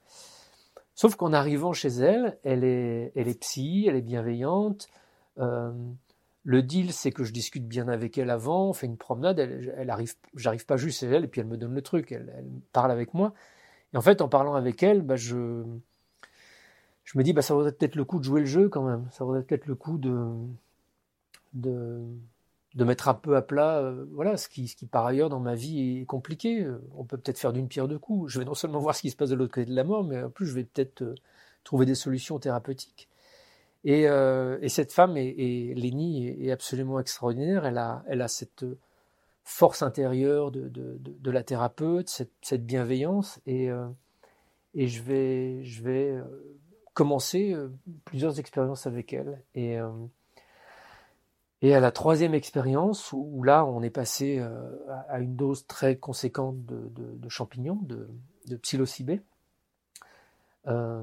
[0.94, 4.88] Sauf qu'en arrivant chez elle, elle est, elle est psy, elle est bienveillante.
[5.38, 5.72] Euh,
[6.44, 9.74] Le deal, c'est que je discute bien avec elle avant, on fait une promenade, elle,
[9.78, 12.32] elle arrive, j'arrive pas juste chez elle, et puis elle me donne le truc, elle,
[12.36, 13.32] elle, parle avec moi.
[13.94, 15.64] Et en fait, en parlant avec elle, bah, je,
[17.04, 19.08] je me dis, bah, ça vaudrait peut-être le coup de jouer le jeu quand même.
[19.10, 20.32] Ça vaudrait peut-être le coup de,
[21.54, 26.00] de, mettre un peu à plat, euh, voilà, ce qui, par ailleurs dans ma vie
[26.00, 26.66] est compliqué.
[26.96, 28.32] On peut peut-être faire d'une pierre deux coups.
[28.32, 30.04] Je vais non seulement voir ce qui se passe de l'autre côté de la mort,
[30.04, 31.14] mais en plus je vais peut-être euh,
[31.64, 33.08] trouver des solutions thérapeutiques.
[33.84, 37.66] Et, euh, et cette femme, Lénie, est, absolument extraordinaire.
[37.66, 38.64] Elle a, elle a cette
[39.42, 43.88] force intérieure de, de, la thérapeute, cette, cette bienveillance, et, euh,
[44.74, 46.22] et je vais, je vais
[46.92, 47.56] euh, commencer
[48.04, 49.42] plusieurs expériences avec elle.
[49.54, 49.78] Et
[51.64, 54.76] et à la troisième expérience, où là, on est passé euh,
[55.08, 58.08] à une dose très conséquente de, champignons, de,
[58.48, 58.60] de
[60.66, 61.02] euh,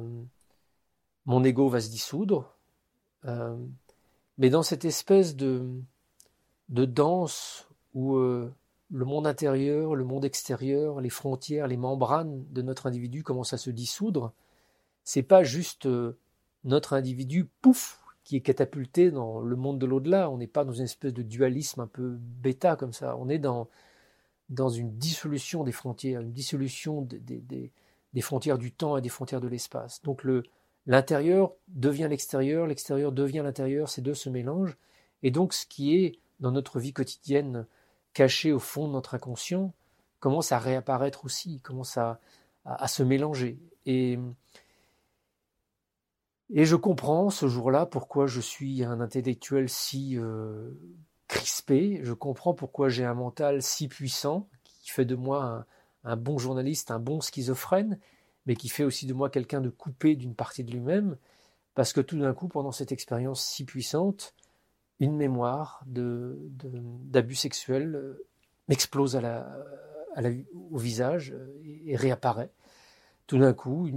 [1.25, 2.53] mon ego va se dissoudre.
[3.25, 3.55] Euh,
[4.37, 5.65] mais dans cette espèce de,
[6.67, 8.53] de danse où euh,
[8.91, 13.57] le monde intérieur, le monde extérieur, les frontières, les membranes de notre individu commencent à
[13.57, 14.33] se dissoudre,
[15.09, 16.19] c'est pas juste euh,
[16.65, 20.29] notre individu, pouf, qui est catapulté dans le monde de l'au-delà.
[20.29, 23.17] On n'est pas dans une espèce de dualisme un peu bêta comme ça.
[23.17, 23.69] On est dans,
[24.49, 27.71] dans une dissolution des frontières, une dissolution des,
[28.13, 29.99] des, frontières du temps et des frontières de l'espace.
[30.03, 30.43] Donc le,
[30.85, 34.77] l'intérieur devient l'extérieur, l'extérieur devient l'intérieur, ces deux se mélangent.
[35.23, 37.65] Et donc ce qui est dans notre vie quotidienne
[38.13, 39.73] caché au fond de notre inconscient
[40.19, 42.19] commence à réapparaître aussi, commence à,
[42.63, 43.57] à, à se mélanger.
[43.87, 44.19] Et
[46.51, 50.71] et je comprends ce jour-là pourquoi je suis un intellectuel si euh,
[51.27, 55.65] crispé, je comprends pourquoi j'ai un mental si puissant, qui fait de moi
[56.03, 57.99] un, bon journaliste, un bon schizophrène,
[58.45, 61.17] mais qui fait aussi de moi quelqu'un de coupé d'une partie de lui-même,
[61.75, 64.33] parce que tout d'un coup, pendant cette expérience si puissante,
[64.99, 68.25] une mémoire d'abus sexuels euh,
[68.67, 69.19] m'explose
[70.71, 71.33] au visage
[71.63, 72.51] et, et réapparaît
[73.29, 73.87] tout d'un coup,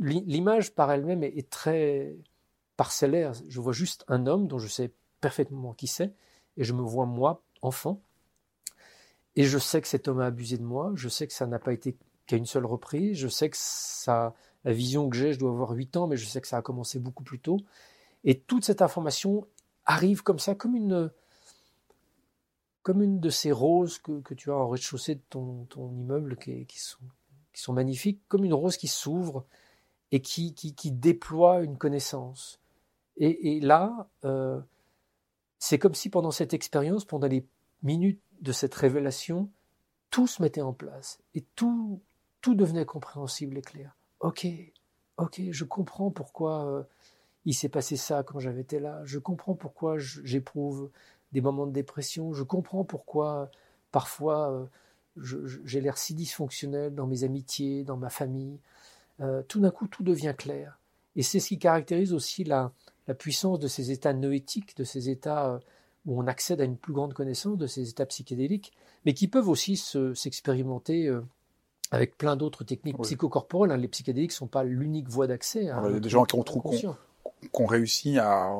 [0.00, 2.16] l'image par elle-même est très
[2.78, 3.34] parcellaire.
[3.46, 4.90] Je vois juste un homme dont je sais
[5.20, 6.14] parfaitement qui c'est,
[6.56, 8.00] et je me vois moi, enfant,
[9.36, 11.58] et je sais que cet homme a abusé de moi, je sais que ça n'a
[11.58, 13.58] pas été qu'à une seule reprise, je sais que
[14.06, 16.62] la vision que j'ai, je dois avoir 8 ans, mais je sais que ça a
[16.62, 17.58] commencé beaucoup plus tôt,
[18.24, 19.46] et toute cette information
[19.84, 21.10] arrive comme ça, comme une,
[23.20, 27.04] de ces roses que, tu as en rez-de-chaussée de ton, immeuble qui sont
[27.54, 29.46] qui sont magnifiques, comme une rose qui s'ouvre
[30.12, 32.60] et qui, qui, qui, déploie une connaissance.
[33.16, 34.60] Et, là, euh,
[35.58, 37.46] c'est comme si pendant cette expérience, pendant les
[37.82, 39.50] minutes de cette révélation,
[40.10, 42.02] tout se mettait en place et tout,
[42.40, 43.96] tout devenait compréhensible et clair.
[44.20, 44.46] Ok,
[45.16, 46.82] ok, je comprends pourquoi euh,
[47.44, 49.00] il s'est passé ça quand j'avais été là.
[49.04, 50.90] Je comprends pourquoi j'éprouve
[51.32, 52.32] des moments de dépression.
[52.32, 53.50] Je comprends pourquoi
[53.92, 54.66] parfois euh,
[55.16, 58.58] j'ai l'air si dysfonctionnel dans mes amitiés, dans ma famille.
[59.20, 60.78] Euh, tout d'un coup, tout devient clair.
[61.16, 62.72] Et c'est ce qui caractérise aussi la,
[63.06, 65.58] la, puissance de ces états noétiques, de ces états euh,
[66.06, 68.72] où on accède à une plus grande connaissance, de ces états psychédéliques,
[69.06, 71.22] mais qui peuvent aussi s'expérimenter euh,
[71.92, 73.04] avec plein d'autres techniques oui.
[73.04, 73.70] psychocorporelles.
[73.70, 73.76] Hein.
[73.76, 75.60] Les psychédéliques ne sont pas l'unique voie d'accès.
[75.60, 76.86] Il y a des gens qui ont, qu
[77.52, 78.52] ont réussi à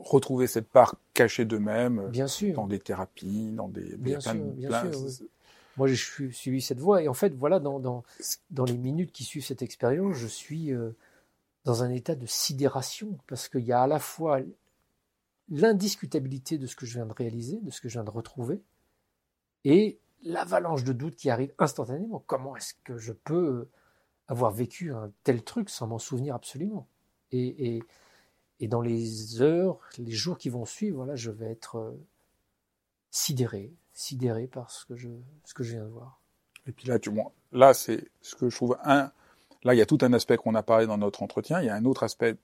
[0.00, 2.10] retrouver cette part cachée d'eux-mêmes
[2.54, 3.96] dans des thérapies, dans des...
[3.96, 5.28] Bien sûr, bien plein, sûr, oui.
[5.76, 5.96] Moi, j'ai
[6.32, 7.02] suivi cette voie.
[7.02, 8.04] Et en fait, voilà, dans,
[8.66, 10.92] les minutes qui suivent cette expérience, je suis euh,
[11.64, 14.40] dans un état de sidération, parce qu'il y a à la fois
[15.48, 18.62] l'indiscutabilité de ce que je viens de réaliser, de ce que je viens de retrouver,
[19.64, 22.22] et l'avalanche de doutes qui arrive instantanément.
[22.26, 23.68] Comment est-ce que je peux
[24.28, 26.88] avoir vécu un tel truc sans m'en souvenir absolument?
[27.32, 27.82] Et, et,
[28.60, 31.92] et, dans les heures, les jours qui vont suivre, voilà, je vais être euh,
[33.10, 35.08] sidéré, sidéré par ce que je,
[35.44, 36.20] ce que je viens de voir.
[36.66, 37.10] Et puis là, tu
[37.52, 39.10] là, c'est ce que je trouve un.
[39.62, 41.60] Là, il y a tout un aspect qu'on a parlé dans notre entretien.
[41.60, 42.36] Il y a un autre aspect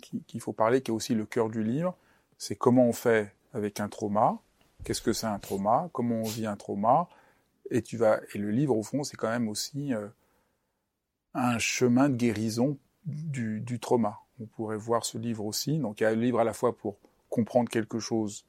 [0.00, 1.96] qu'il qui faut parler, qui est aussi le cœur du livre.
[2.38, 4.38] C'est comment on fait avec un trauma.
[4.84, 5.88] Qu'est-ce que c'est un trauma?
[5.92, 7.08] Comment on vit un trauma?
[7.70, 8.20] Et tu vas.
[8.34, 10.08] Et le livre, au fond, c'est quand même aussi euh,
[11.34, 14.18] un chemin de guérison du, du trauma.
[14.40, 15.78] On pourrait voir ce livre aussi.
[15.78, 16.98] Donc, il y a un livre à la fois pour
[17.28, 18.44] comprendre quelque chose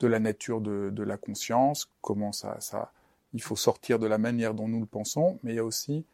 [0.00, 2.92] de la nature de, la conscience, comment ça, ça,
[3.32, 6.04] il faut sortir de la manière dont nous le pensons, mais il y a aussi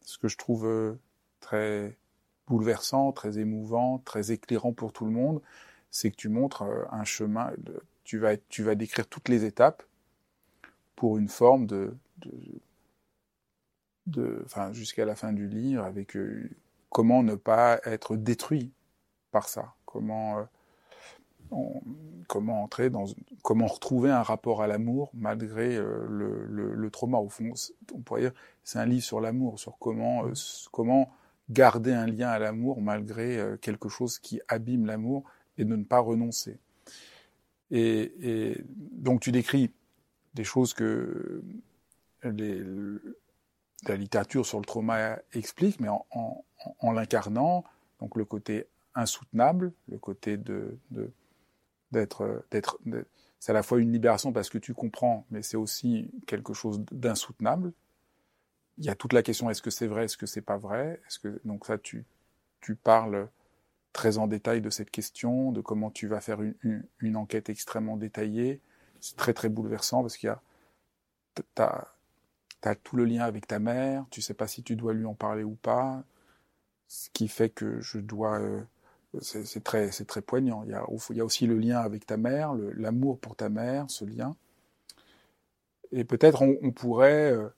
[0.00, 0.98] ce que je trouve euh,
[1.40, 1.96] très
[2.46, 5.40] bouleversant, très émouvant, très éclairant pour tout le monde,
[5.90, 7.52] c'est que tu montres euh, un chemin,
[8.04, 9.82] tu vas, tu vas décrire toutes les étapes
[10.96, 12.32] pour une forme de, de,
[14.06, 16.50] de enfin, jusqu'à la fin du livre, avec euh,
[16.90, 18.72] comment ne pas être détruit
[19.30, 20.46] par ça, comment
[22.26, 23.06] comment entrer dans,
[23.42, 27.18] comment retrouver un rapport à l'amour malgré euh, le, le, le, trauma.
[27.18, 27.52] Au fond,
[27.94, 28.32] on pourrait dire,
[28.62, 30.32] c'est un livre sur l'amour, sur comment, euh,
[30.72, 31.12] comment
[31.50, 35.24] garder un lien à l'amour malgré euh, quelque chose qui abîme l'amour
[35.58, 36.58] et de ne pas renoncer.
[37.70, 39.70] Et, et, donc tu décris
[40.34, 41.42] des choses que
[42.22, 42.62] les,
[43.86, 46.44] la littérature sur le trauma explique, mais en, en,
[46.78, 47.64] en l'incarnant,
[48.00, 51.10] donc le côté insoutenable, le côté de, de
[51.94, 52.42] d'être,
[53.40, 56.84] c'est à la fois une libération parce que tu comprends, mais c'est aussi quelque chose
[56.90, 57.72] d'insoutenable.
[58.78, 61.00] Il y a toute la question est-ce que c'est vrai, est-ce que c'est pas vrai,
[61.44, 62.04] donc ça tu
[62.60, 63.28] tu parles
[63.92, 68.60] très en détail de cette question, de comment tu vas faire une, enquête extrêmement détaillée.
[69.00, 74.22] C'est très très bouleversant parce qu'il y a tout le lien avec ta mère, tu
[74.22, 76.02] sais pas si tu dois lui en parler ou pas,
[76.88, 78.62] ce qui fait que je dois euh,
[79.20, 80.64] c'est très, très poignant.
[80.64, 84.36] Il y, a, aussi le lien avec ta mère, l'amour pour ta mère, ce lien.
[85.92, 87.48] Et peut-être on, pourrait, euh,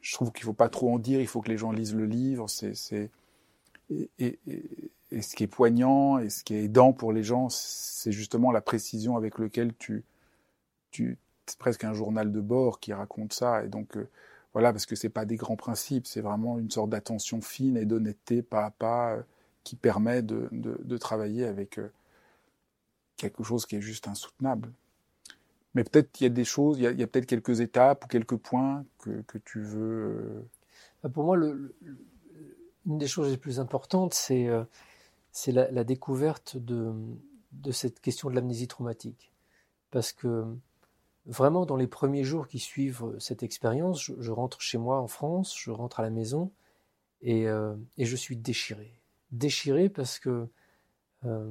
[0.00, 2.06] je trouve qu'il faut pas trop en dire, il faut que les gens lisent le
[2.06, 2.48] livre.
[2.48, 3.10] C'est,
[3.90, 8.12] et, et, ce qui est poignant et ce qui est aidant pour les gens, c'est
[8.12, 10.04] justement la précision avec laquelle tu,
[10.90, 13.64] tu, c'est presque un journal de bord qui raconte ça.
[13.64, 14.08] Et donc euh,
[14.52, 17.84] voilà, parce que c'est pas des grands principes, c'est vraiment une sorte d'attention fine et
[17.84, 19.14] d'honnêteté pas à pas.
[19.14, 19.22] Euh,
[19.66, 21.90] qui permet de, travailler avec euh,
[23.16, 24.70] quelque chose qui est juste insoutenable.
[25.74, 28.36] Mais peut-être qu'il y a des choses, il y a, peut-être quelques étapes ou quelques
[28.36, 29.80] points que, tu veux.
[29.80, 30.48] Euh,
[31.02, 34.62] bah, pour moi, une des choses les plus importantes, c'est euh,
[35.48, 36.94] la, découverte de,
[37.72, 39.32] cette question de l'amnésie traumatique.
[39.90, 40.44] Parce que
[41.26, 45.56] vraiment, dans les premiers jours qui suivent cette expérience, je, rentre chez moi en France,
[45.58, 46.52] je rentre à la maison
[47.20, 47.46] et,
[47.96, 48.95] et je suis déchiré
[49.30, 50.48] déchiré parce que
[51.24, 51.50] euh,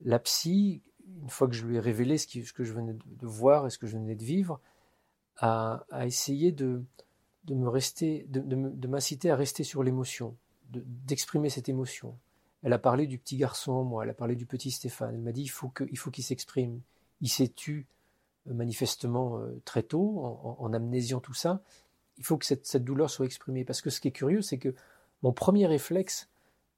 [0.00, 0.82] la psy,
[1.22, 3.78] une fois que je lui ai révélé ce, que je venais de voir et ce
[3.78, 4.60] que je venais de vivre,
[5.38, 6.84] a, essayé de,
[7.44, 10.36] de me rester, de, de m'inciter à rester sur l'émotion,
[10.70, 12.16] d'exprimer cette émotion.
[12.62, 15.14] Elle a parlé du petit garçon en moi, elle a parlé du petit Stéphane.
[15.14, 16.80] Elle m'a dit il faut qu'il s'exprime.
[17.20, 17.86] Il s'est tu
[18.48, 20.20] euh, manifestement euh, très tôt
[20.58, 21.62] en, amnésiant tout ça.
[22.18, 24.74] Il faut que cette douleur soit exprimée parce que ce qui est curieux, c'est que
[25.22, 26.28] mon premier réflexe,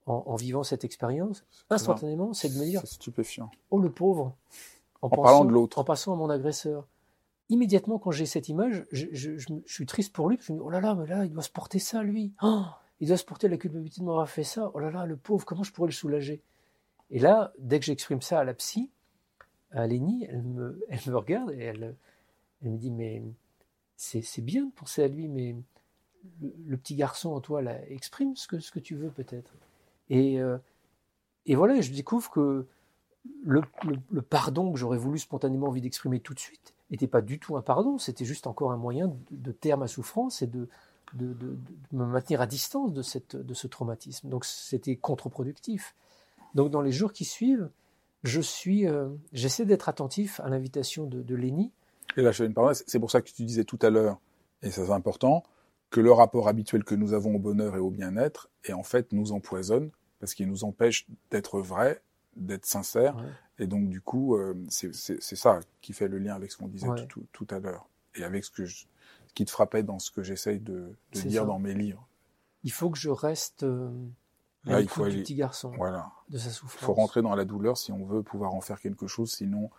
[0.07, 3.51] en, en vivant cette expérience, instantanément, c'est de me dire stupéfiant.
[3.71, 4.35] Oh le pauvre
[5.01, 5.79] En, en pensant, parlant de l'autre.
[5.79, 6.87] En passant à mon agresseur.
[7.49, 10.53] Immédiatement, quand j'ai cette image, je, je, je, je, suis triste pour lui, parce que
[10.53, 12.33] je me dis Oh là là, mais là, il doit se porter ça, lui.
[12.43, 12.63] Oh,
[13.01, 14.71] il doit se porter la culpabilité de m'avoir fait ça.
[14.75, 16.43] Oh là là, le pauvre, comment je pourrais le soulager?
[17.11, 18.91] Et là, dès que j'exprime ça à la psy,
[19.73, 21.97] à Lénie, elle me, elle me regarde et elle,
[22.63, 23.23] elle me dit Mais
[23.97, 25.57] c'est bien de penser à lui, mais
[26.41, 29.53] le, le, petit garçon en toi, là, exprime ce que, ce que tu veux peut-être.
[30.11, 30.59] Et, euh,
[31.47, 32.67] et voilà, je découvre que
[33.43, 33.63] le,
[34.29, 37.63] pardon que j'aurais voulu spontanément envie d'exprimer tout de suite n'était pas du tout un
[37.63, 40.69] pardon, c'était juste encore un moyen de, taire ma souffrance et de,
[41.15, 41.57] de,
[41.93, 44.29] me maintenir à distance de, cette, de ce traumatisme.
[44.29, 45.95] Donc c'était contre-productif.
[46.55, 47.71] Donc dans les jours qui suivent,
[48.23, 51.73] je suis, euh, j'essaie d'être attentif à l'invitation de, de Lénie.
[52.17, 54.19] Et là, je une parenthèse, c'est pour ça que tu disais tout à l'heure,
[54.63, 55.43] et ça c'est important,
[55.95, 59.13] que le rapport habituel que nous avons au bonheur et au bien-être, et en fait,
[59.13, 62.03] nous empoisonne parce qu'il nous empêche d'être vrai,
[62.35, 63.15] d'être sincère.
[63.17, 63.31] Ouais.
[63.61, 66.89] Et donc, du coup, euh, c'est ça qui fait le lien avec ce qu'on disait
[66.89, 67.07] ouais.
[67.07, 67.87] tout, à l'heure.
[68.17, 68.87] Et avec ce, que je,
[69.29, 71.47] ce qui te frappait dans ce que j'essaye de, de dire ça.
[71.47, 72.09] dans mes livres.
[72.65, 73.89] Il faut que je reste euh,
[74.65, 75.15] Là, il faut aller...
[75.15, 76.11] du petit garçon, voilà.
[76.29, 76.83] de sa souffrance.
[76.83, 79.71] Il faut rentrer dans la douleur si on veut pouvoir en faire quelque chose, sinon...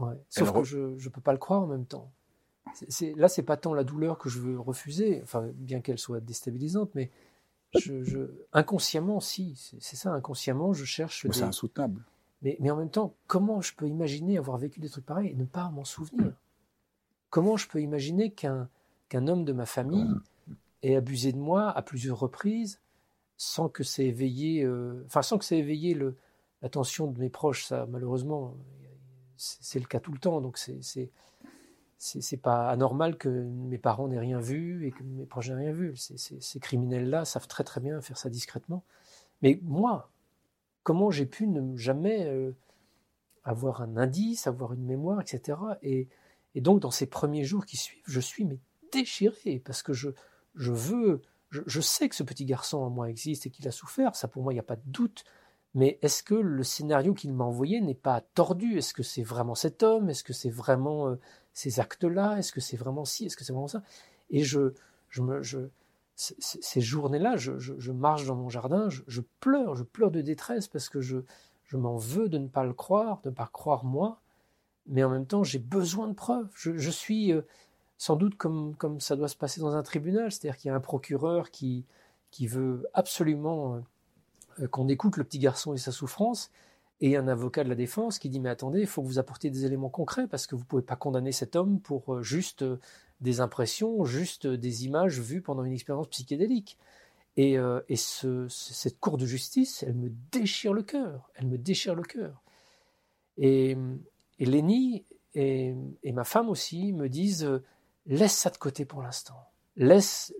[0.00, 0.16] Ouais.
[0.28, 2.10] Sauf que je ne peux pas le croire en même temps
[2.72, 6.20] c'est, là, c'est pas tant la douleur que je veux refuser, enfin, bien qu'elle soit
[6.20, 7.10] déstabilisante, mais
[7.78, 11.26] je, je inconsciemment, si, c'est, ça, inconsciemment, je cherche.
[11.26, 11.32] Des...
[11.32, 12.02] c'est insoutenable.
[12.42, 15.34] Mais, mais en même temps, comment je peux imaginer avoir vécu des trucs pareils et
[15.34, 16.32] ne pas m'en souvenir?
[17.30, 18.68] Comment je peux imaginer qu'un,
[19.08, 20.08] qu'un homme de ma famille
[20.82, 22.80] ait abusé de moi à plusieurs reprises
[23.36, 26.16] sans que ça éveillé, euh, enfin, sans que ça éveillé le,
[26.62, 27.64] l'attention de mes proches?
[27.64, 28.56] Ça, malheureusement,
[29.36, 31.10] c'est, c'est le cas tout le temps, donc c'est,
[32.04, 35.72] c'est pas anormal que mes parents n'aient rien vu et que mes proches n'aient rien
[35.72, 35.96] vu.
[35.96, 38.84] ces criminels-là savent très très bien faire ça discrètement.
[39.40, 40.10] Mais moi,
[40.82, 42.52] comment j'ai pu ne jamais euh,
[43.42, 45.58] avoir un indice, avoir une mémoire, etc.
[45.82, 46.08] Et,
[46.54, 48.58] et, donc dans ces premiers jours qui suivent, je suis mais
[48.92, 50.10] déchiré parce que je,
[50.54, 53.72] je veux, je, je sais que ce petit garçon en moi existe et qu'il a
[53.72, 54.14] souffert.
[54.14, 55.24] Ça pour moi, il n'y a pas de doute.
[55.74, 58.76] Mais est-ce que le scénario qu'il m'a envoyé n'est pas tordu?
[58.76, 60.10] Est-ce que c'est vraiment cet homme?
[60.10, 61.16] Est-ce que c'est vraiment euh,
[61.54, 63.82] ces actes-là Est-ce que c'est vraiment ci Est-ce que c'est vraiment ça?
[64.30, 64.74] Et je,
[65.08, 65.60] je me, je,
[66.16, 70.88] ces journées-là, je, je, marche dans mon jardin, je, pleure, je pleure de détresse parce
[70.88, 71.18] que je,
[71.64, 74.20] je m'en veux de ne pas le croire, de ne pas croire moi,
[74.86, 76.48] mais en même temps, j'ai besoin de preuves.
[76.54, 77.42] Je, suis euh,
[77.96, 80.76] sans doute comme, comme ça doit se passer dans un tribunal, c'est-à-dire qu'il y a
[80.76, 81.84] un procureur qui,
[82.30, 83.82] qui veut absolument
[84.60, 86.50] euh, qu'on écoute le petit garçon et sa souffrance,
[87.00, 89.50] et un avocat de la défense qui dit mais attendez, il faut que vous apportiez
[89.50, 92.64] des éléments concrets parce que vous ne pouvez pas condamner cet homme pour euh, juste
[93.20, 96.78] des impressions, juste des images vues pendant une expérience psychédélique.
[97.36, 97.56] Et,
[97.88, 102.04] et ce, cette cour de justice, elle me déchire le cœur, elle me déchire le
[102.04, 102.40] cœur.
[103.38, 103.76] Et,
[104.38, 105.74] et Lénie et,
[106.12, 107.62] ma femme aussi me disent euh,
[108.06, 110.32] laisse ça de côté pour l'instant, laisse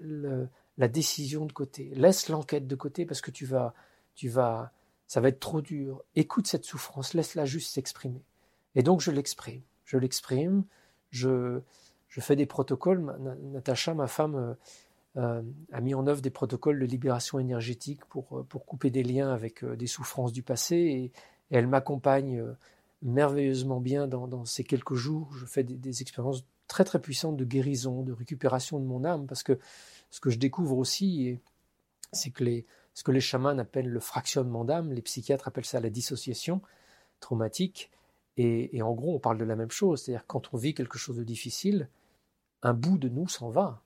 [0.78, 3.74] la décision de côté, laisse l'enquête de côté parce que tu vas,
[4.14, 4.72] tu vas,
[5.06, 6.02] ça va être trop dur.
[6.16, 8.22] Écoute cette souffrance, laisse-la juste s'exprimer.
[8.74, 10.64] Et donc je l'exprime, je l'exprime,
[11.10, 11.60] je,
[12.08, 13.16] je fais des protocoles.
[13.52, 14.54] Natacha, ma femme, euh,
[15.16, 15.42] euh,
[15.72, 19.64] a mis en œuvre des protocoles de libération énergétique pour, pour couper des liens avec
[19.64, 21.12] des souffrances du passé et
[21.50, 22.42] elle m'accompagne
[23.04, 25.32] merveilleusement bien dans, ces quelques jours.
[25.34, 29.42] Je fais des, expériences très très puissantes de guérison, de récupération de mon âme, parce
[29.42, 29.58] que
[30.10, 31.38] ce que je découvre aussi,
[32.12, 35.80] c'est que les, ce que les chamans appellent le fractionnement d'âme, les psychiatres appellent ça
[35.80, 36.62] la dissociation
[37.20, 37.90] traumatique.
[38.36, 41.16] Et, en gros, on parle de la même chose, c'est-à-dire quand on vit quelque chose
[41.16, 41.88] de difficile,
[42.62, 43.82] un bout de nous s'en va.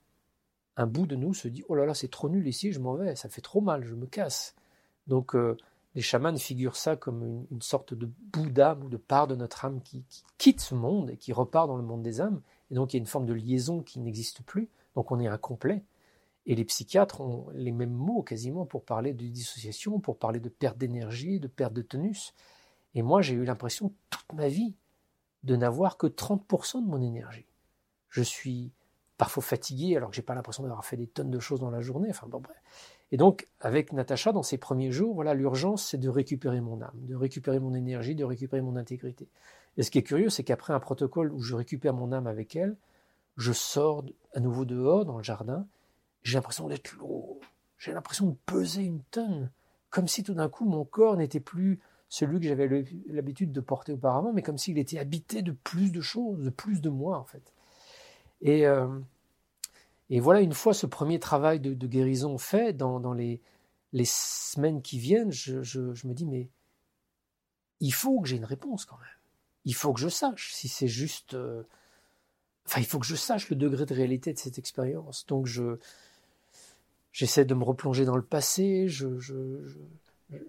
[0.77, 2.95] Un bout de nous se dit Oh là là, c'est trop nul ici, je m'en
[2.95, 4.55] vais, ça fait trop mal, je me casse.
[5.07, 5.57] Donc, euh,
[5.95, 9.65] les chamans figurent ça comme une, sorte de bout d'âme ou de part de notre
[9.65, 10.05] âme qui,
[10.37, 12.41] quitte ce monde et qui repart dans le monde des âmes.
[12.71, 14.69] Et donc il y a une forme de liaison qui n'existe plus.
[14.95, 15.83] Donc on est incomplet.
[16.49, 20.49] Et les psychiatres ont les mêmes mots quasiment pour parler de dissociation, pour parler de
[20.49, 22.35] perte d'énergie, de perte de tonus.
[22.95, 24.75] Et moi j'ai eu l'impression toute ma vie
[25.45, 27.47] de n'avoir que 30% de mon énergie.
[28.09, 28.73] Je suis
[29.19, 31.83] parfois fatigué alors que j'ai pas l'impression d'avoir fait des tonnes de choses dans la
[31.83, 32.09] journée.
[32.11, 32.57] Enfin bon bref.
[33.11, 36.93] Et donc, avec Natacha, dans ces premiers jours, voilà, l'urgence, c'est de récupérer mon âme,
[36.95, 39.29] de récupérer mon énergie, de récupérer mon intégrité.
[39.77, 42.55] Et ce qui est curieux, c'est qu'après un protocole où je récupère mon âme avec
[42.55, 42.77] elle,
[43.37, 45.67] je sors à nouveau dehors, dans le jardin,
[46.23, 47.41] j'ai l'impression d'être lourd,
[47.79, 49.51] j'ai l'impression de peser une tonne,
[49.91, 53.93] comme si tout d'un coup mon corps n'était plus celui que j'avais l'habitude de porter
[53.93, 57.25] auparavant, mais comme s'il était habité de plus de choses, de plus de moi, en
[57.25, 57.53] fait.
[58.41, 58.89] Et, euh,
[60.11, 63.43] voilà, une fois ce premier travail de, guérison fait, dans, les,
[64.05, 66.49] semaines qui viennent, je, me dis, mais
[67.81, 69.07] il faut que j'ai une réponse quand même.
[69.65, 71.35] Il faut que je sache si c'est juste...
[71.35, 71.63] Euh,
[72.67, 75.27] enfin, il faut que je sache le degré de réalité de cette expérience.
[75.27, 75.79] Donc, je
[77.19, 78.87] j'essaie de me replonger dans le passé.
[78.87, 79.09] je,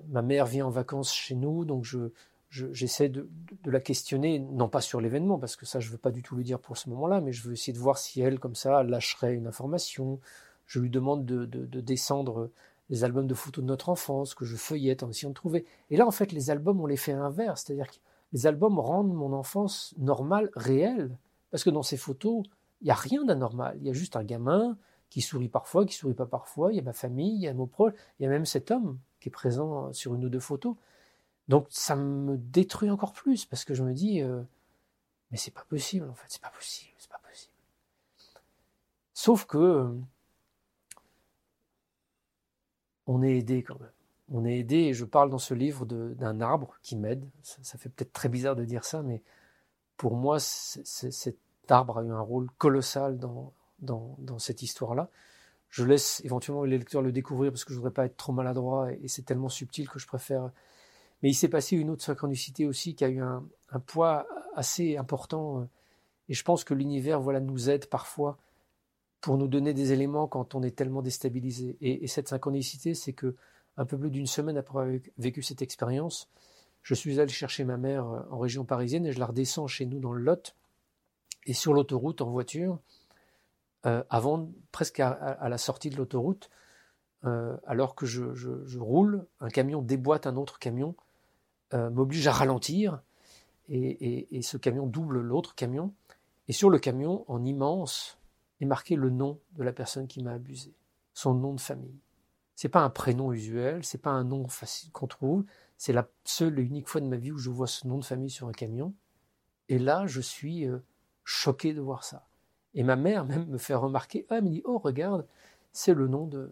[0.10, 2.12] ma mère vient en vacances chez nous, donc je,
[2.52, 3.28] j'essaie de,
[3.66, 6.44] la questionner, non pas sur l'événement, parce que ça, je veux pas du tout lui
[6.44, 9.34] dire pour ce moment-là, mais je veux essayer de voir si elle, comme ça, lâcherait
[9.34, 10.20] une information.
[10.68, 11.46] Je lui demande de,
[11.82, 12.52] descendre
[12.92, 15.66] les albums de photos de notre enfance, que je feuillette en essayant de trouver.
[15.90, 17.98] Et là, en fait, les albums, on les fait inverse, c'est-à-dire que
[18.32, 21.18] les albums rendent mon enfance normale, réelle,
[21.50, 22.44] parce que dans ces photos,
[22.82, 23.78] il n'y a rien d'anormal.
[23.82, 24.78] Il y a juste un gamin
[25.10, 27.54] qui sourit parfois, qui sourit pas parfois, il y a ma famille, il y a
[27.54, 30.40] mon proche, il y a même cet homme qui est présent sur une ou deux
[30.40, 30.76] photos.
[31.48, 34.42] Donc ça me détruit encore plus parce que je me dis euh,
[35.32, 37.54] mais c'est pas possible en fait, c'est pas possible, c'est pas possible.
[39.14, 39.90] Sauf que euh,
[43.08, 43.92] on est aidé quand même.
[44.32, 47.28] On est aidé et je parle dans ce livre d'un arbre qui m'aide.
[47.42, 49.24] Ça, fait peut-être très bizarre de dire ça, mais
[49.98, 51.36] pour moi, cet
[51.68, 53.52] arbre a eu un rôle colossal dans,
[53.82, 55.10] dans, cette histoire-là.
[55.70, 58.92] Je laisse éventuellement les lecteurs le découvrir parce que je voudrais pas être trop maladroit
[58.92, 60.52] et c'est tellement subtil que je préfère
[61.22, 63.44] mais il s'est passé une autre synchronicité aussi qui a eu un,
[63.86, 64.26] poids
[64.56, 65.62] assez important.
[65.62, 65.66] Euh,
[66.30, 68.38] et je pense que l'univers voilà, nous aide parfois
[69.22, 71.78] pour nous donner des éléments quand on est tellement déstabilisé.
[71.82, 73.36] Et, cette synchronicité, c'est que
[73.78, 76.30] un peu plus d'une semaine après avoir vécu cette expérience,
[76.84, 79.86] je suis allé chercher ma mère euh, en région parisienne et je la redescends chez
[79.86, 80.56] nous dans le Lot.
[81.46, 82.80] Et sur l'autoroute en voiture,
[83.86, 86.50] euh, avant, presque à, la sortie de l'autoroute,
[87.68, 90.96] alors que je, roule, un camion déboîte un autre camion
[91.76, 93.00] euh, m'oblige à ralentir
[93.68, 95.94] et, ce camion double l'autre camion.
[96.48, 98.18] Et sur le camion, en immense,
[98.60, 100.74] est marqué le nom de la personne qui m'a abusé,
[101.14, 102.00] son nom de famille.
[102.56, 105.46] C'est pas un prénom usuel, c'est pas un nom facile qu'on trouve,
[105.78, 108.06] c'est la seule et unique fois de ma vie où je vois ce nom de
[108.06, 108.96] famille sur un camion.
[109.68, 110.80] Et là, je suis euh,
[111.24, 112.28] choqué de voir ça.
[112.74, 115.26] Et ma mère même me fait remarquer, ah, elle me dit, oh, regarde,
[115.72, 116.52] c'est le nom de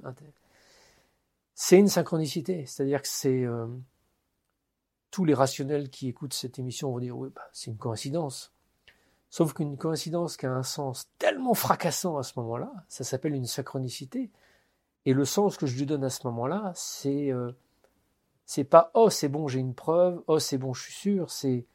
[1.53, 3.67] C'est une synchronicité, c'est-à-dire que c'est euh,
[5.11, 8.53] tous les rationnels qui écoutent cette émission vont dire oui, bah, c'est une coïncidence.
[9.29, 13.45] Sauf qu'une coïncidence qui a un sens tellement fracassant à ce moment-là, ça s'appelle une
[13.45, 14.31] synchronicité.
[15.05, 17.51] Et le sens que je lui donne à ce moment-là, c'est euh,
[18.45, 21.65] c'est pas oh c'est bon j'ai une preuve, oh c'est bon je suis sûr, c'est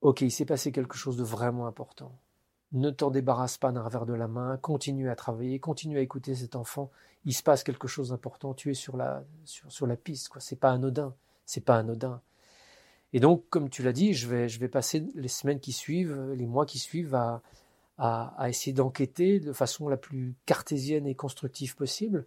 [0.00, 2.12] ok il s'est passé quelque chose de vraiment important.
[2.72, 6.34] Ne t'en débarrasse pas d'un revers de la main, continue à travailler, continue à écouter
[6.34, 6.90] cet enfant.
[7.24, 10.40] Il se passe quelque chose d'important, tu es sur la sur, sur la piste quoi.
[10.40, 11.14] C'est pas anodin,
[11.44, 12.20] c'est pas anodin.
[13.12, 16.32] Et donc comme tu l'as dit, je vais je vais passer les semaines qui suivent,
[16.32, 17.42] les mois qui suivent à
[17.98, 22.26] à, essayer d'enquêter de façon la plus cartésienne et constructive possible.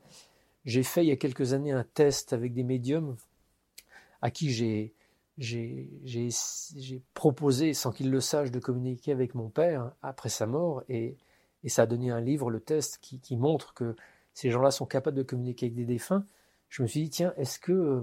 [0.66, 3.16] J'ai fait il y a quelques années un test avec des médiums
[4.22, 4.94] à qui j'ai
[5.40, 11.18] j'ai proposé, sans qu'ils le sachent, de communiquer avec mon père après sa mort, et,
[11.64, 13.96] et ça a donné un livre, le test, qui, qui montre que
[14.34, 16.26] ces gens-là sont capables de communiquer avec des défunts.
[16.68, 17.72] Je me suis dit, tiens, est-ce que...
[17.72, 18.02] Euh,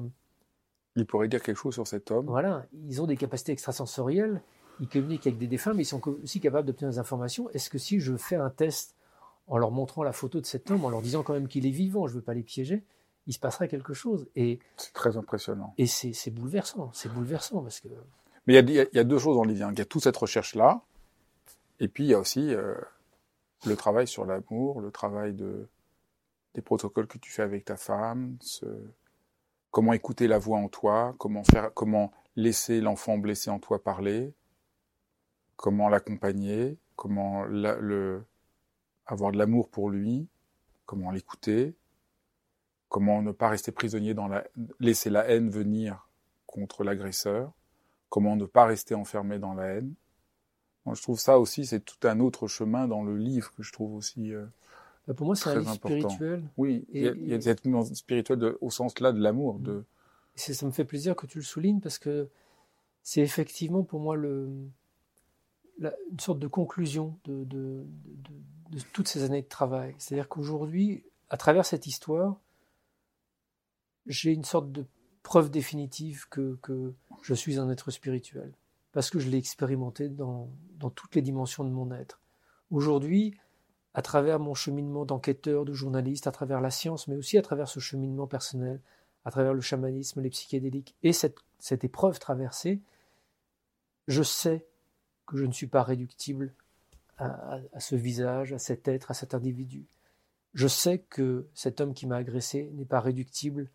[0.96, 2.26] Il pourrait dire quelque chose sur cet homme.
[2.26, 4.42] Voilà, ils ont des capacités extrasensorielles,
[4.80, 7.48] ils communiquent avec des défunts, mais ils sont aussi capables d'obtenir des informations.
[7.50, 8.96] Est-ce que si je fais un test
[9.46, 11.70] en leur montrant la photo de cet homme, en leur disant quand même qu'il est
[11.70, 12.82] vivant, je ne veux pas les piéger,
[13.26, 14.28] il se passerait quelque chose.
[14.36, 15.74] Et c'est très impressionnant.
[15.78, 17.88] Et c'est bouleversant, c'est bouleversant parce que.
[18.46, 19.64] Mais il y, y, a deux choses dans l'idée.
[19.72, 20.82] Il y a toute cette recherche là,
[21.80, 22.74] et puis il y a aussi euh,
[23.66, 25.68] le travail sur l'amour, le travail de
[26.54, 28.64] des protocoles que tu fais avec ta femme, ce,
[29.70, 34.32] comment écouter la voix en toi, comment faire, comment laisser l'enfant blessé en toi parler,
[35.56, 38.24] comment l'accompagner, comment le,
[39.04, 40.28] avoir de l'amour pour lui,
[40.86, 41.74] comment l'écouter,
[42.96, 44.42] comment ne pas rester prisonnier dans la,
[44.80, 46.08] laisser la haine venir
[46.46, 47.52] contre l'agresseur,
[48.08, 49.92] comment ne pas rester enfermé dans la haine.
[50.90, 53.94] Je trouve ça aussi, c'est tout un autre chemin dans le livre que je trouve
[53.94, 54.32] aussi.
[54.32, 54.46] Euh,
[55.06, 56.42] bah, pour moi, c'est un livre spirituel.
[56.56, 57.60] Oui, il y, a, cette
[57.94, 59.58] spirituelle au sens là de l'amour.
[59.58, 59.84] De...
[60.34, 62.30] Ça me fait plaisir que tu le soulignes parce que
[63.02, 64.48] c'est effectivement pour moi le,
[65.82, 67.84] une sorte de conclusion de, de,
[68.70, 69.94] de, toutes ces années de travail.
[69.98, 72.40] C'est-à-dire qu'aujourd'hui, à travers cette histoire,
[74.06, 74.86] j'ai une sorte de
[75.22, 76.58] preuve définitive que,
[77.22, 78.52] je suis un être spirituel,
[78.92, 80.48] parce que je l'ai expérimenté dans,
[80.94, 82.20] toutes les dimensions de mon être.
[82.70, 83.36] Aujourd'hui,
[83.94, 87.68] à travers mon cheminement d'enquêteur, de journaliste, à travers la science, mais aussi à travers
[87.68, 88.80] ce cheminement personnel,
[89.24, 92.80] à travers le chamanisme, les psychédéliques, et cette, cette épreuve traversée,
[94.06, 94.66] je sais
[95.26, 96.54] que je ne suis pas réductible
[97.18, 99.86] à, ce visage, à cet être, à cet individu.
[100.54, 103.70] Je sais que cet homme qui m'a agressé n'est pas réductible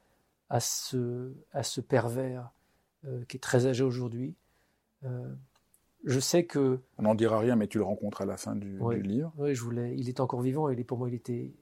[0.52, 2.52] à ce, à ce pervers
[3.06, 4.36] euh, qui est très âgé aujourd'hui.
[5.06, 5.34] Euh,
[6.04, 6.80] je sais que...
[6.98, 9.32] On n'en dira rien, mais tu le rencontres à la fin du, du livre.
[9.38, 9.96] Oui, je voulais.
[9.98, 11.54] Il est encore vivant et pour moi, il était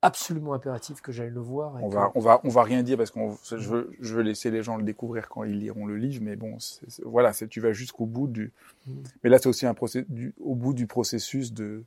[0.00, 1.74] absolument impératif que j'aille le voir.
[1.82, 3.20] on, va, on, va, on va rien dire parce que
[3.50, 6.34] je veux, je veux laisser les gens le découvrir quand ils liront le livre, mais
[6.34, 6.56] bon,
[7.04, 8.52] voilà, tu vas jusqu'au bout du.
[8.86, 8.92] Mm.
[9.22, 11.84] Mais là, c'est aussi un procès, du, au bout du processus de,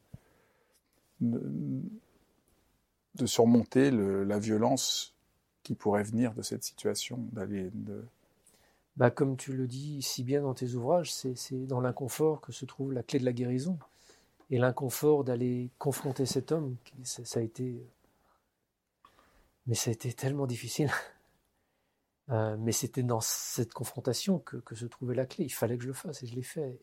[1.19, 1.81] de,
[3.25, 5.14] surmonter le, la violence
[5.65, 7.69] qui pourrait venir de cette situation, d'aller.
[7.73, 8.05] De...
[8.97, 12.65] Bah, comme tu le dis si bien dans tes ouvrages, c'est dans l'inconfort que se
[12.65, 13.77] trouve la clé de la guérison.
[14.51, 17.83] Et l'inconfort d'aller confronter cet homme, ça a été
[19.67, 20.89] mais ça a été tellement difficile.
[22.31, 25.45] Euh, mais c'était dans cette confrontation que, se trouvait la clé.
[25.45, 26.79] Il fallait que je le fasse et je l'ai fait.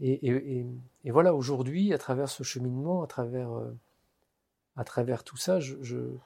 [0.00, 0.66] Et,
[1.04, 3.70] voilà, aujourd'hui, à travers ce cheminement, à travers, euh,
[4.74, 6.16] à travers tout ça, je,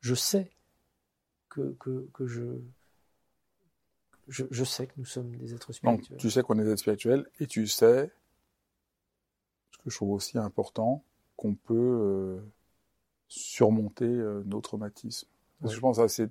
[0.00, 0.50] je sais
[1.48, 2.58] que, que, que je,
[4.28, 6.08] je, je, sais que nous sommes des êtres spirituels.
[6.08, 8.10] Donc, tu sais qu'on est des êtres spirituels et tu sais,
[9.72, 11.02] ce que je trouve aussi important,
[11.36, 12.40] qu'on peut euh,
[13.28, 15.28] surmonter euh, nos traumatismes.
[15.60, 16.24] Parce que je pense que ça,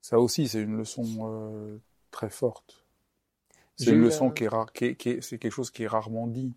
[0.00, 1.78] ça aussi, c'est une leçon euh,
[2.10, 2.84] très forte.
[3.76, 6.52] C'est une leçon qui est rare, qui qui c'est quelque chose qui est rarement dit.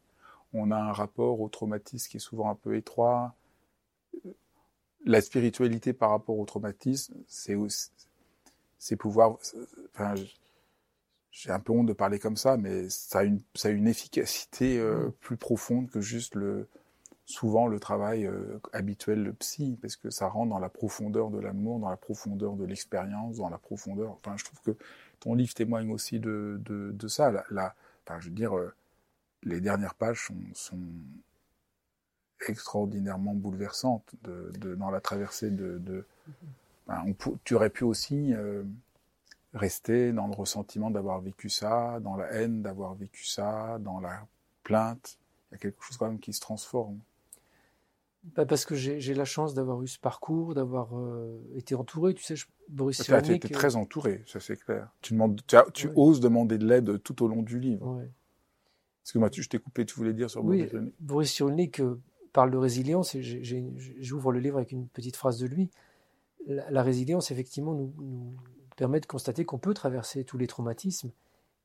[0.53, 3.33] On a un rapport au traumatisme qui est souvent un peu étroit.
[5.05, 7.55] La spiritualité par rapport au traumatisme, c'est
[8.79, 9.37] c'est pouvoir.
[9.93, 10.15] Enfin,
[11.31, 13.87] j'ai un peu honte de parler comme ça, mais ça a une, ça a une
[13.87, 15.11] efficacité euh, mm.
[15.19, 16.67] plus profonde que juste le,
[17.25, 21.39] souvent le travail euh, habituel le psy, parce que ça rentre dans la profondeur de
[21.39, 24.11] l'amour, dans la profondeur de l'expérience, dans la profondeur.
[24.11, 24.77] Enfin, je trouve que
[25.19, 27.31] ton livre témoigne aussi de, de, de ça.
[27.49, 27.75] La,
[28.05, 28.73] enfin, je veux dire, euh,
[29.43, 30.79] les dernières pages sont, sont
[32.47, 35.77] extraordinairement bouleversantes de, de, dans la traversée de.
[35.79, 36.05] de
[36.87, 38.63] on, tu aurais pu aussi euh,
[39.53, 44.27] rester dans le ressentiment d'avoir vécu ça, dans la haine d'avoir vécu ça, dans la
[44.63, 45.17] plainte.
[45.49, 46.99] Il y a quelque chose quand même qui se transforme.
[48.35, 52.15] Bah parce que j'ai la chance d'avoir eu ce parcours, d'avoir euh, été entouré.
[52.15, 54.89] Tu sais, je, Boris Tu es très entouré, ça c'est clair.
[55.01, 55.39] Tu, demandes,
[55.73, 57.85] tu, oses demander de l'aide tout au long du livre.
[57.85, 58.09] Ouais.
[59.03, 62.01] Excuse-moi, je t'ai coupé, tu voulais dire sur Boris oui, Boris Cyrulnik euh,
[62.35, 65.71] parle de résilience et j'ouvre le livre avec une petite phrase de lui.
[66.45, 68.35] la, résilience, effectivement, nous,
[68.75, 71.13] permet de constater qu'on peut traverser tous les traumatismes,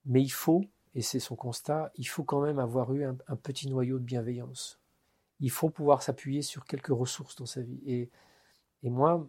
[0.07, 0.65] mais il faut,
[0.95, 4.79] et c'est son constat, il faut quand même avoir eu un, petit noyau de bienveillance.
[5.41, 7.81] Il faut pouvoir s'appuyer sur quelques ressources dans sa vie.
[7.85, 8.09] Et,
[8.85, 9.29] moi,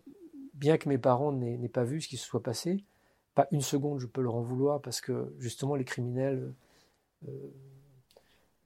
[0.54, 2.86] bien que mes parents n'aient pas vu ce qui se soit passé,
[3.34, 6.54] pas une seconde je peux leur en vouloir parce que justement les criminels,
[7.28, 7.32] euh,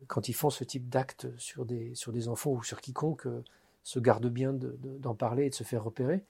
[0.07, 3.43] quand ils font ce type d'actes sur des, sur des enfants ou sur quiconque, euh,
[3.83, 6.23] se gardent bien d'en parler et de se faire repérer.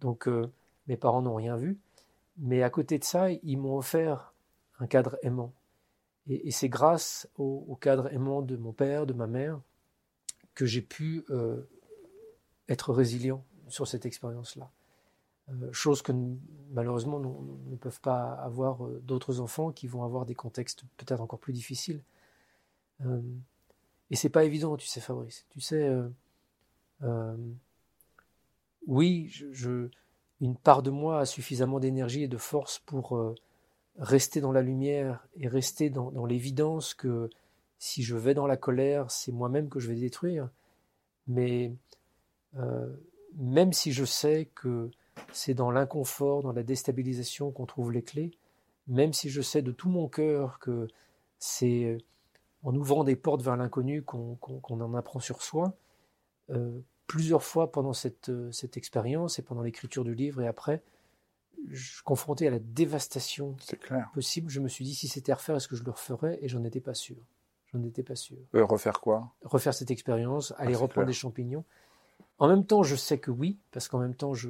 [0.00, 0.50] Donc euh,
[0.86, 1.78] mes parents n'ont rien vu.
[2.36, 4.34] Mais à côté de ça, ils m'ont offert
[4.78, 5.52] un cadre aimant.
[6.28, 9.60] Et, c'est grâce au, cadre aimant de mon père, de ma mère,
[10.54, 11.24] que j'ai pu
[12.68, 14.70] être résilient sur cette expérience-là.
[15.50, 16.12] Euh, chose que
[16.72, 21.38] malheureusement ne peuvent pas avoir euh, d'autres enfants qui vont avoir des contextes peut-être encore
[21.38, 22.02] plus difficiles.
[23.04, 23.20] Euh,
[24.10, 25.46] et c'est pas évident, tu sais, Fabrice.
[25.50, 25.90] Tu sais,
[28.86, 29.88] oui, je,
[30.40, 33.34] une part de moi a suffisamment d'énergie et de force pour
[33.98, 37.28] rester dans la lumière et rester dans, dans l'évidence que
[37.78, 40.48] si je vais dans la colère, c'est moi-même que je vais détruire.
[41.26, 41.74] Mais
[43.36, 44.90] même si je sais que
[45.32, 48.32] c'est dans l'inconfort, dans la déstabilisation qu'on trouve les clés,
[48.86, 50.88] même si je sais de tout mon cœur que
[51.38, 51.98] c'est euh,
[52.62, 55.74] en ouvrant des portes vers l'inconnu qu'on en apprend sur soi.
[56.50, 60.82] Euh, plusieurs fois pendant cette, euh, cette expérience et pendant l'écriture du livre et après,
[61.70, 63.56] je, confronté à la dévastation
[64.14, 66.38] possible, je me suis dit si c'était à refaire, est-ce que je le referais?
[66.40, 67.16] Et j'en étais pas sûr.
[67.72, 68.38] J'en étais pas sûr.
[68.52, 69.34] refaire quoi?
[69.42, 71.64] Refaire cette expérience, aller ah, reprendre des champignons.
[72.38, 74.48] En même temps, je sais que oui, parce qu'en même temps, je,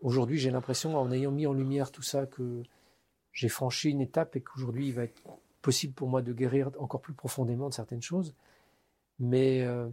[0.00, 2.62] aujourd'hui, j'ai l'impression, en ayant mis en lumière tout ça, que
[3.32, 5.22] j'ai franchi une étape et qu'aujourd'hui, il va être
[5.62, 8.34] possible pour moi de guérir encore plus profondément de certaines choses.
[9.18, 9.88] Mais, euh,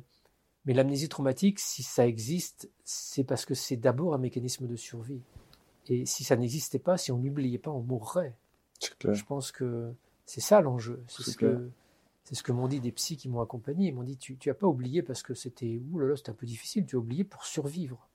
[0.66, 5.22] mais l'amnésie traumatique, si ça existe, c'est parce que c'est d'abord un mécanisme de survie.
[5.88, 8.36] Et si ça n'existait pas, si on n'oubliait pas, on mourrait.
[8.82, 9.94] Je pense que
[10.26, 11.04] c'est ça l'enjeu.
[11.08, 11.70] C'est ce que
[12.24, 13.88] c'est ce que m'ont dit des psys qui m'ont accompagné.
[13.88, 16.86] Ils m'ont dit tu n'as pas oublié parce que c'était là c'était un peu difficile.
[16.86, 18.08] Tu as oublié pour survivre.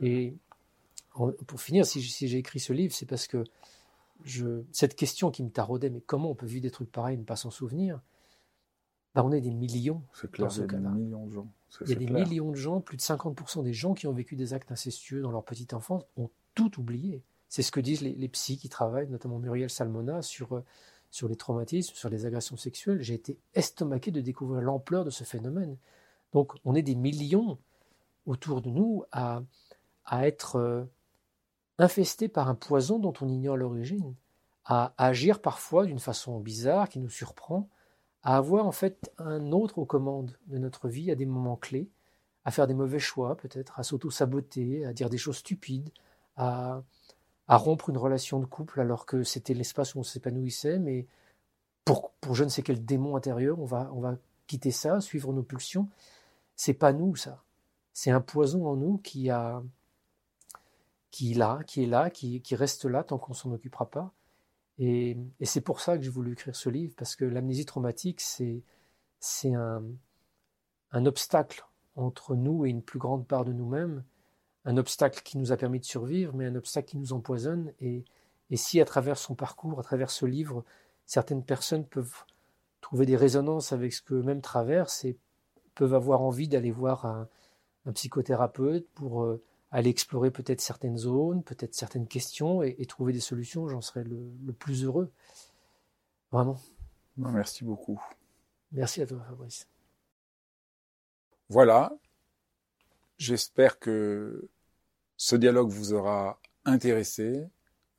[0.00, 0.34] Et
[1.46, 3.44] pour finir, si, j'ai écrit ce livre, c'est parce que
[4.24, 7.18] je, cette question qui me taraudait, mais comment on peut vivre des trucs pareils et
[7.18, 8.00] ne pas s'en souvenir?
[9.14, 10.02] Bah, On est des millions
[10.38, 10.94] dans ce cas-là.
[11.82, 14.36] Il y a des millions de gens, plus de 50% des gens qui ont vécu
[14.36, 17.22] des actes incestueux dans leur petite enfance ont tout oublié.
[17.48, 20.62] C'est ce que disent les, les psys qui travaillent, notamment Muriel Salmona, sur
[21.10, 25.24] sur les traumatismes, sur les agressions sexuelles, j'ai été estomaqué de découvrir l'ampleur de ce
[25.24, 25.76] phénomène.
[26.32, 27.58] Donc on est des millions
[28.26, 29.42] autour de nous à,
[30.04, 30.86] à être
[31.78, 34.14] infestés par un poison dont on ignore l'origine,
[34.64, 37.68] à, agir parfois d'une façon bizarre qui nous surprend,
[38.22, 41.88] à avoir en fait un autre aux commandes de notre vie à des moments clés,
[42.44, 45.90] à faire des mauvais choix peut-être, à s'auto-saboter, à dire des choses stupides,
[46.36, 46.82] à,
[47.48, 51.06] à rompre une relation de couple alors que c'était l'espace où on s'épanouissait, mais
[51.84, 54.16] pour, pour je ne sais quel démon intérieur, on va, on va
[54.46, 55.88] quitter ça, suivre nos pulsions.
[56.56, 57.44] C'est pas nous, ça.
[57.92, 59.62] C'est un poison en nous qui a,
[61.16, 64.12] qui est là, qui reste là tant qu'on s'en occupera pas.
[64.78, 68.62] Et, c'est pour ça que j'ai voulu écrire ce livre, parce que l'amnésie traumatique, c'est,
[70.92, 71.66] un obstacle
[71.96, 74.04] entre nous et une plus grande part de nous-mêmes
[74.66, 77.72] un obstacle qui nous a permis de survivre, mais un obstacle qui nous empoisonne.
[77.80, 78.04] Et,
[78.54, 80.64] si à travers son parcours, à travers ce livre,
[81.06, 82.24] certaines personnes peuvent
[82.80, 85.16] trouver des résonances avec ce qu'eux-mêmes traversent et
[85.74, 87.28] peuvent avoir envie d'aller voir un,
[87.94, 89.40] psychothérapeute pour euh,
[89.76, 94.32] aller explorer peut-être certaines zones, peut-être certaines questions et, trouver des solutions, j'en serais le,
[94.46, 95.12] le, plus heureux.
[96.32, 96.58] Vraiment.
[97.18, 98.02] Merci beaucoup.
[98.72, 99.68] Merci à toi, Fabrice.
[101.50, 101.92] Voilà.
[103.18, 104.48] J'espère que
[105.18, 107.46] ce dialogue vous aura intéressé,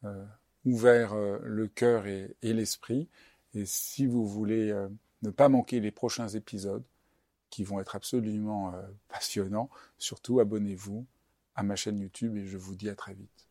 [0.03, 0.25] euh,
[0.65, 3.07] ouvert euh, le cœur et, l'esprit.
[3.53, 4.89] Et si vous voulez euh,
[5.21, 6.83] ne pas manquer les prochains épisodes,
[7.51, 8.73] qui vont être absolument
[9.07, 11.05] passionnants, surtout abonnez-vous
[11.57, 13.46] à ma chaîne YouTube et je vous dis à très vite.